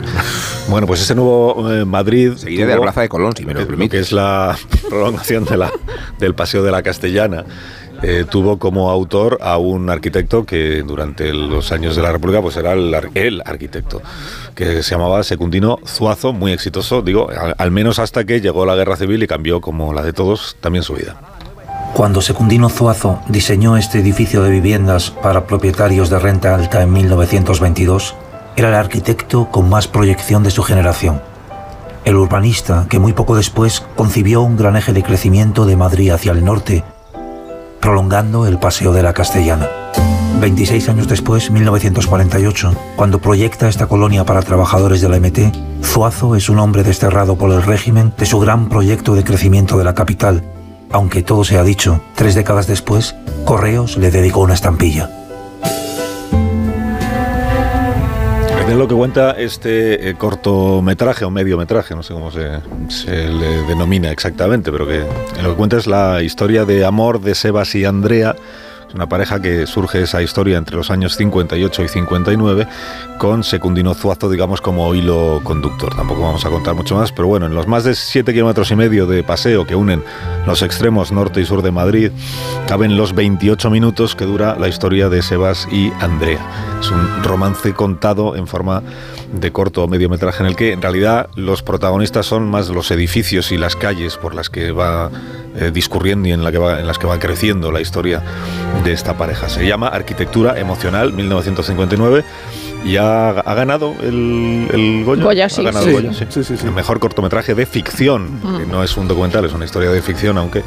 [0.69, 2.33] Bueno, pues ese nuevo eh, Madrid...
[2.35, 4.55] Seguiré de la Plaza de Colón, si me lo lo que es la
[4.89, 5.71] prolongación de la,
[6.19, 7.45] del Paseo de la Castellana,
[8.03, 12.57] eh, tuvo como autor a un arquitecto que durante los años de la República pues
[12.57, 14.01] era el, el arquitecto,
[14.55, 18.75] que se llamaba Secundino Zuazo, muy exitoso, digo, al, al menos hasta que llegó la
[18.75, 21.17] Guerra Civil y cambió, como la de todos, también su vida.
[21.93, 28.13] Cuando Secundino Zuazo diseñó este edificio de viviendas para propietarios de renta alta en 1922,
[28.55, 31.21] era el arquitecto con más proyección de su generación.
[32.05, 36.31] El urbanista que muy poco después concibió un gran eje de crecimiento de Madrid hacia
[36.31, 36.83] el norte,
[37.79, 39.67] prolongando el Paseo de la Castellana.
[40.39, 46.49] 26 años después, 1948, cuando proyecta esta colonia para trabajadores de la MT, Zuazo es
[46.49, 50.43] un hombre desterrado por el régimen de su gran proyecto de crecimiento de la capital,
[50.91, 55.26] aunque todo se ha dicho, tres décadas después, Correos le dedicó una estampilla.
[58.67, 63.63] Es lo que cuenta este eh, cortometraje o mediometraje, no sé cómo se, se le
[63.63, 65.05] denomina exactamente, pero que
[65.41, 68.35] lo que cuenta es la historia de amor de Sebas y Andrea.
[68.87, 72.67] Es una pareja que surge esa historia entre los años 58 y 59
[73.17, 75.93] con Secundino Zuazo, digamos, como hilo conductor.
[75.93, 78.75] Tampoco vamos a contar mucho más, pero bueno, en los más de 7 kilómetros y
[78.75, 80.03] medio de paseo que unen
[80.45, 82.11] los extremos norte y sur de Madrid,
[82.67, 86.39] caben los 28 minutos que dura la historia de Sebas y Andrea.
[86.79, 88.83] Es un romance contado en forma
[89.33, 93.51] de corto o mediometraje en el que en realidad los protagonistas son más los edificios
[93.51, 95.11] y las calles por las que va
[95.59, 98.23] eh, discurriendo y en, la que va, en las que va creciendo la historia
[98.83, 99.49] de esta pareja.
[99.49, 102.23] Se llama Arquitectura Emocional 1959
[102.85, 105.23] y ha, ha ganado el, el Goya.
[105.23, 105.61] Goya, sí.
[105.61, 106.25] Ha ganado Sí, Goya, sí.
[106.29, 106.65] sí, sí, sí.
[106.65, 108.57] El mejor cortometraje de ficción, Mm.
[108.59, 110.63] que no es un documental, es una historia de ficción, aunque.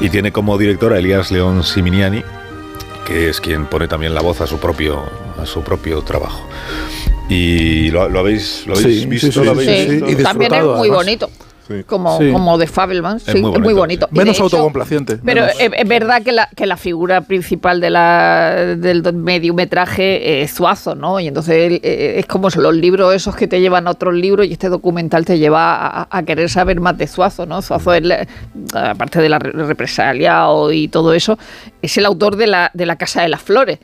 [0.00, 2.22] Y tiene como director a Elías León Siminiani,
[3.06, 5.02] que es quien pone también la voz a su propio,
[5.40, 6.46] a su propio trabajo.
[7.28, 10.10] Y lo, lo habéis, lo habéis Sí, visto, sí, sí, lo habéis Sí, visto?
[10.10, 10.96] Y también es muy además.
[10.96, 11.30] bonito.
[11.68, 11.84] Sí.
[11.84, 12.32] Como, Sí.
[12.32, 15.18] como de Fabelman, sí, Es muy es muy bonito, Menos hecho- autocomplaciente.
[15.24, 15.56] Pero menos.
[15.60, 20.94] es, es verdad que la, que la figura principal de la, del mediometraje es Zuazo,
[20.94, 21.20] ¿no?
[21.20, 24.46] Y entonces él, eh, es como los libros esos que te llevan a otros libros
[24.46, 27.62] y este documental te lleva a, a querer saber más de Zuazo, ¿no?
[27.62, 28.26] Zuazo, es la-
[28.74, 31.38] aparte de la re- represalia o- y todo eso,
[31.80, 33.78] es el autor de la, de la Casa de las Flores.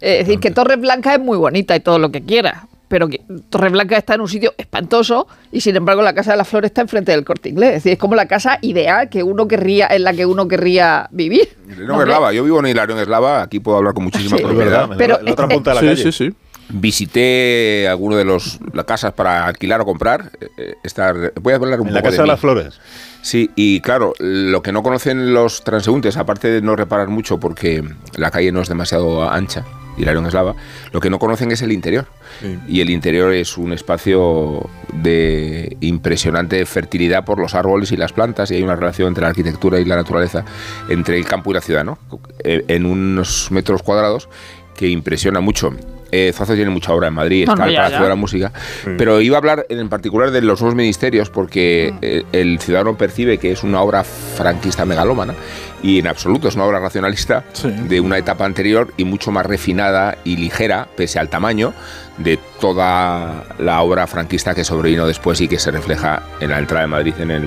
[0.00, 3.20] Es decir, que Torres Blanca es muy bonita y todo lo que quiera, pero que
[3.50, 6.70] Torres Blanca está en un sitio espantoso y sin embargo la Casa de las Flores
[6.70, 7.68] está enfrente del Corte Inglés.
[7.68, 11.06] Es decir, es como la casa ideal que uno querría, en la que uno querría
[11.12, 11.48] vivir.
[11.66, 14.42] Hilarión Hombre, Eslava, yo vivo en Hilarión Eslava, aquí puedo hablar con muchísima Sí.
[14.42, 14.88] Propiedad.
[14.88, 16.12] verdad, Pero en la otra punta de la Sí, calle.
[16.12, 16.34] sí, sí.
[16.72, 20.30] Visité alguno de los las casas para alquilar o comprar.
[20.40, 22.80] eh, eh, estar, voy a hablar un En la poco Casa de, las Flores.
[23.22, 27.84] Sí, y claro, lo que no conocen los transeúntes, aparte de no reparar mucho porque
[28.16, 29.64] la calle no es demasiado ancha,
[30.00, 30.54] Hilarión Eslava,
[30.92, 32.06] lo que no conocen es el interior.
[32.40, 32.58] Sí.
[32.68, 38.50] Y el interior es un espacio de impresionante fertilidad por los árboles y las plantas,
[38.50, 40.44] y hay una relación entre la arquitectura y la naturaleza,
[40.88, 41.98] entre el campo y la ciudad, ¿no?
[42.44, 44.28] Eh, En unos metros cuadrados
[44.76, 45.70] que impresiona mucho.
[46.12, 48.02] Eh, Zazo tiene mucha obra en Madrid, No, está no, el ya, Palacio ya.
[48.02, 48.52] de la Música,
[48.98, 53.38] pero iba a hablar en particular de los nuevos ministerios porque eh, el ciudadano percibe
[53.38, 55.34] que es una obra franquista megalómana
[55.82, 57.68] y en absoluto es una obra racionalista Sí.
[57.70, 61.72] de una etapa anterior y mucho más refinada y ligera, pese al tamaño,
[62.18, 66.82] de toda la obra franquista que sobrevino después y que se refleja en la entrada
[66.82, 67.44] de Madrid en el,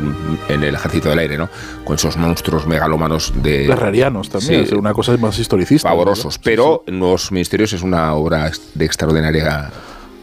[0.49, 1.47] en el Ejército del Aire, ¿no?
[1.83, 3.67] Con esos monstruos megalómanos de...
[3.67, 4.71] Guerrerianos también, Sí.
[4.71, 5.89] es una cosa más historicista.
[5.89, 6.41] pavorosos, ¿no?
[6.43, 9.69] pero en Nuevos Ministerios es una obra de extraordinaria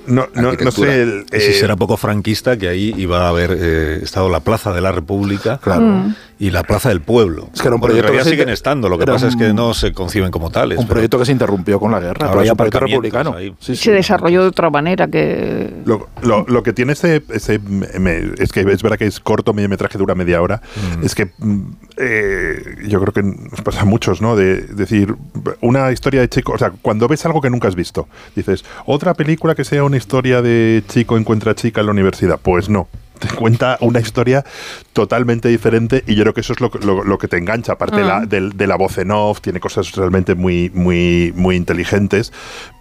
[0.06, 1.02] No, no, no sé.
[1.02, 4.72] el, si eh, será poco franquista, que ahí iba a haber eh, estado la Plaza
[4.72, 5.58] de la República.
[5.62, 5.82] Claro.
[5.82, 6.14] Mm.
[6.40, 7.50] Y la Plaza del Pueblo.
[7.54, 9.12] Es que era un Bueno, en proyecto realidad que se- siguen estando, lo que era
[9.12, 10.78] pasa es que no se conciben como tales.
[10.78, 13.34] Un pero proyecto que se interrumpió con la guerra, Ahora es un proyecto republicano.
[13.34, 13.54] ahí.
[13.60, 15.70] Sí, Se desarrolló de otra manera que...
[15.84, 19.52] Lo, lo- lo que tiene ese, ese me- es que es verdad que es corto,
[19.52, 20.62] metraje dura media hora.
[21.02, 21.60] Es que mm,
[21.98, 24.34] eh, yo creo que nos pasa a muchos, ¿no?
[24.34, 25.14] De decir
[25.60, 29.12] una historia de chico, o sea, cuando ves algo que nunca has visto, dices otra
[29.14, 32.38] película que sea una historia de chico encuentra chica en la universidad.
[32.42, 32.88] Pues no.
[33.20, 34.44] Te cuenta una historia
[34.92, 37.72] totalmente diferente y yo creo que eso es lo, que- lo- lo que te engancha,
[37.74, 41.54] aparte de, la, del- de la voz en off, tiene cosas realmente muy, muy, muy
[41.56, 42.32] inteligentes,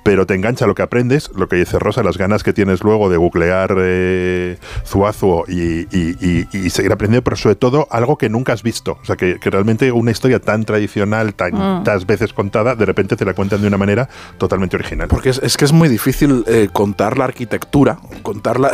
[0.04, 3.10] pero te engancha lo que aprendes, lo que dice Rosa, las ganas que tienes luego
[3.10, 8.30] de googlear eh, Zuazo y, y- y- y seguir aprendiendo, pero sobre todo algo que
[8.30, 8.98] nunca has visto.
[9.02, 13.26] O sea, que, que realmente una historia tan tradicional, tantas veces contada, de repente te
[13.26, 15.08] la cuentan de una manera totalmente original.
[15.08, 18.72] Porque es, es que es muy difícil eh, contar la arquitectura, contarla,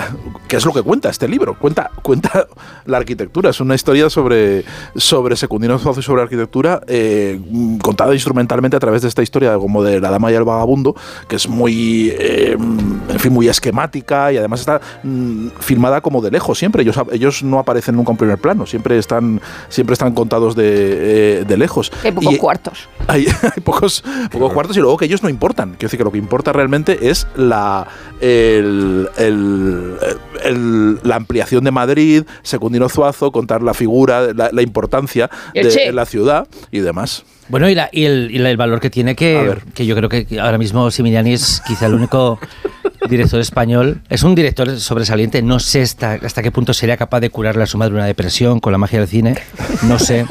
[0.47, 1.57] que es lo que cuenta este libro.
[1.57, 2.47] Cuenta, cuenta
[2.85, 3.49] la arquitectura.
[3.49, 4.63] Es una historia sobre,
[4.95, 9.55] sobre Secundino Zuazo y sobre arquitectura, eh, mm, contada instrumentalmente a través de esta historia
[9.57, 10.95] como de la dama y el vagabundo,
[11.27, 16.29] que es muy, eh, en fin, muy esquemática y además está mm, filmada como de
[16.31, 16.83] lejos siempre.
[16.83, 21.45] Ellos, ellos no aparecen nunca en primer plano, siempre están, siempre están contados de, eh,
[21.45, 21.91] de lejos.
[22.03, 22.89] Hay pocos Y- cuartos.
[23.07, 25.69] hay, hay pocos, pocos cuartos y luego que ellos no importan.
[25.71, 27.87] Quiero decir que lo que importa realmente es la,
[28.21, 29.95] el- el-
[30.43, 35.91] el- la ampliación de Madrid, Secundino Zuazo, contar la figura, la, la importancia de Che.
[35.91, 37.23] la ciudad y demás.
[37.47, 40.09] Bueno, y, la- y el, y la- el valor que tiene que, que yo creo
[40.09, 42.39] que ahora mismo Similiani es quizá el único
[43.09, 44.01] director español.
[44.09, 45.41] Es un director sobresaliente.
[45.41, 48.59] No sé hasta, hasta qué punto sería capaz de curarle a su madre una depresión
[48.59, 49.35] con la magia del cine.
[49.83, 50.25] No sé.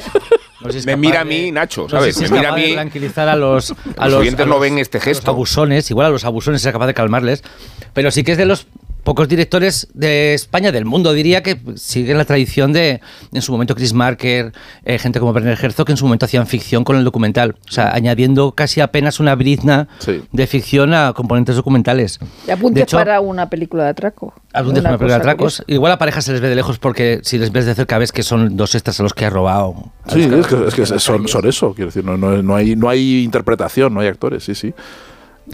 [0.61, 2.17] No sé si es Me mira a mí, Nacho, no sé ¿sabes?
[2.17, 2.73] si Me mira a mí.
[2.73, 5.31] tranquilizar a los, a Los los a no ven este a los gesto.
[5.31, 7.45] abusones, igual a los abusones es capaz de calmarles.
[7.93, 8.67] Pero sí que es de los
[9.05, 13.01] pocos directores de España, del mundo, diría, que siguen la tradición de,
[13.33, 14.53] en su momento, Chris Marker,
[14.85, 17.57] eh, gente como Werner Herzog, que en su momento hacían ficción con el documental.
[17.69, 19.89] O sea, añadiendo casi apenas una brizna
[20.33, 22.19] de ficción a componentes documentales.
[22.49, 24.35] Y apunte De hecho, para una película de atraco.
[24.53, 25.57] Algún día Una película de atracos.
[25.57, 25.65] curiosa.
[25.67, 28.13] Igual a pareja se les ve de lejos porque si les ves de cerca ves
[28.13, 29.93] que son dos extras a los que ha robado.
[30.09, 31.75] Sí, es que, es que son, son eso.
[31.75, 34.73] Quiero decir, no, no, no hay, no hay interpretación, no hay actores, sí, sí.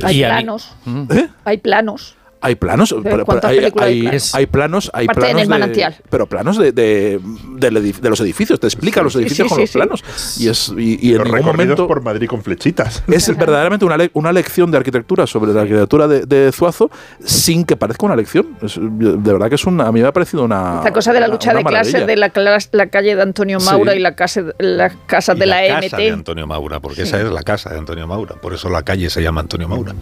[0.02, 0.72] Hay planos.
[1.10, 1.28] ¿Eh?
[1.44, 2.16] Hay planos.
[2.42, 4.34] Hay planos, pero- ¿Cuántas pero hay, películas hay hay- planos?
[4.34, 5.96] hay planos, hay en planos el de- manantial.
[6.08, 7.20] pero planos de, de,
[7.56, 9.78] del edif- de los edificios, te explica los edificios sí, con sí, los sí.
[9.78, 13.02] planos y es y, y en Los ningún recorridos momento por Madrid con flechitas.
[13.08, 16.90] es verdaderamente una, le- una lección de arquitectura sobre la arquitectura de, de Zuazo
[17.24, 18.56] sin que parezca una lección.
[18.62, 21.20] Es- de verdad que es una, a mí me ha parecido una Esta cosa de
[21.20, 22.32] la lucha una de clases de la,
[22.72, 23.66] la calle de Antonio Sí.
[23.66, 26.10] Maura y la casa, las casas Y de la, E casa de.
[26.10, 28.36] Antonio Maura, porque esa es la casa de Antonio Maura.
[28.36, 29.94] Por eso la calle se llama Antonio Maura,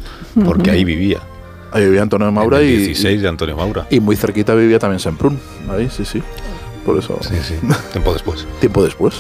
[0.45, 1.19] porque ahí vivía.
[1.73, 3.87] Ahí vivía Antonio Maura En el y 16 de Antonio Maura.
[3.91, 5.39] y muy cerquita vivía también Semprún.
[5.71, 6.23] Ahí, sí, sí.
[6.87, 7.19] Por eso.
[7.21, 7.55] Sí, sí.
[7.93, 8.47] Tiempo después.
[8.61, 9.15] Tiempo después.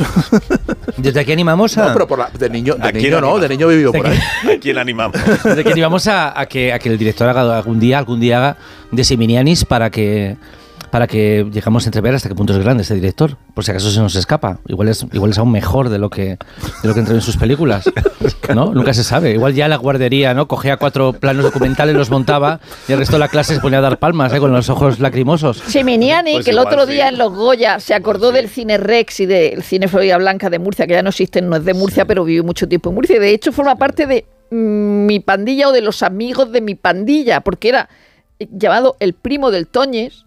[0.96, 1.88] Desde aquí animamos a.
[1.88, 3.98] No, pero por la, de niño, de ¿A quién niño no, de niño vivió ¿De
[3.98, 4.18] por qué?
[4.48, 4.56] ahí.
[4.56, 5.18] ¿A quién animamos?
[5.44, 8.38] Desde aquí animamos a, a que, a que el director haga algún día, algún día
[8.38, 8.56] haga
[8.90, 10.36] de Siminianis para que
[10.90, 13.90] para que llegamos a entrever hasta qué punto es grande este director, por si acaso
[13.90, 14.58] se nos escapa.
[14.66, 16.38] Igual es, igual es aún mejor de lo que
[16.82, 17.90] de lo que entró en sus películas.
[18.54, 18.72] ¿No?
[18.72, 19.32] Nunca se sabe.
[19.32, 20.48] Igual ya la guardería, ¿no?
[20.48, 23.82] Cogía cuatro planos documentales, los montaba y el resto de la clase se ponía a
[23.82, 24.38] dar palmas, ¿eh?
[24.38, 25.58] con los ojos lacrimosos.
[25.58, 26.92] Siminiani, Pues que el otro sí.
[26.92, 30.58] día en Los Goya se acordó del cine Rex y del cine Florida Blanca de
[30.58, 33.16] Murcia, que ya no existen, no es de Murcia, pero vivió mucho tiempo en Murcia.
[33.16, 36.74] Y de hecho forma parte de mm, mi pandilla o de los amigos de mi
[36.74, 37.88] pandilla, porque era
[38.38, 40.24] llamado el primo del Toñes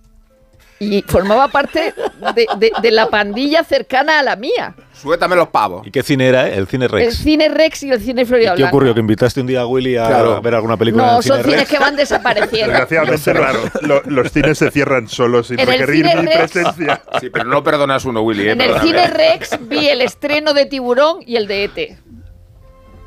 [0.83, 1.93] y formaba parte
[2.35, 4.73] de, de- de la pandilla cercana a la mía.
[4.93, 5.85] Suéltame los pavos.
[5.87, 6.47] ¿Y qué cine era?
[6.47, 6.57] eh?
[6.57, 7.15] El cine El Rex.
[7.17, 8.93] cine Rex y el cine ¿Y Florida qué ocurrió?
[8.93, 10.35] ¿Que invitaste un día a Willy a, Claro.
[10.35, 11.69] a ver alguna película en No, el cine son cines Rex?
[11.71, 12.67] que van desapareciendo.
[12.71, 17.01] Desgraciadamente los, lo- los cines se cierran solos sin En el requerir mi Rex- presencia.
[17.19, 18.49] Sí, pero no perdonas uno, Willy.
[18.49, 18.51] ¿eh?
[18.51, 21.97] En el cine Rex vi el estreno de Tiburón y el de ET.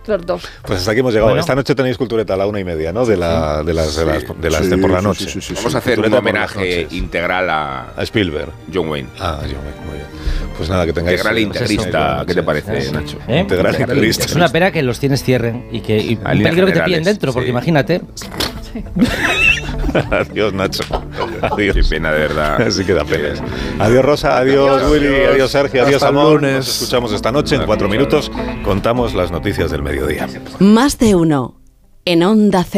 [0.07, 0.43] Los dos.
[0.63, 1.31] Pues hasta aquí hemos llegado.
[1.31, 1.41] Bueno.
[1.41, 3.07] Esta noche tenéis cultureta a la una y media, ¿no?
[3.07, 5.25] De, la, de las, de las, de las Sí, de por la sí, noche.
[5.25, 8.51] sí, sí, sí, Vamos a hacer un Cultureta homenaje integral a A Spielberg.
[8.73, 9.09] John Wayne.
[9.19, 10.07] Ah, John Wayne, muy bien.
[10.57, 11.19] Pues nada, que tengáis...
[11.19, 12.25] Integral eh, integrista.
[12.27, 12.93] ¿Qué te parece, sí.
[12.93, 13.19] Nacho?
[13.27, 13.41] ¿Eh?
[13.41, 14.25] Integral integrista.
[14.25, 17.05] Es una pena que los cines cierren y que y peligro que te pillen generales,
[17.07, 17.51] dentro, porque sí.
[17.51, 18.01] imagínate.
[20.11, 20.83] Adiós, Nacho.
[21.43, 21.75] Adiós.
[21.75, 22.63] Qué pena, de verdad.
[22.63, 23.35] Así que da pena.
[23.79, 24.39] Adiós, Rosa.
[24.39, 25.25] Adiós, Willy.
[25.25, 25.85] Adiós, Sergio.
[25.85, 26.35] Adiós, Amor.
[26.35, 26.57] lunes.
[26.57, 27.57] Nos escuchamos esta noche.
[27.57, 28.31] En cuatro minutos
[28.65, 30.29] contamos las noticias del mediodía.
[30.59, 31.61] Más de uno.
[32.05, 32.73] En Onda Cero.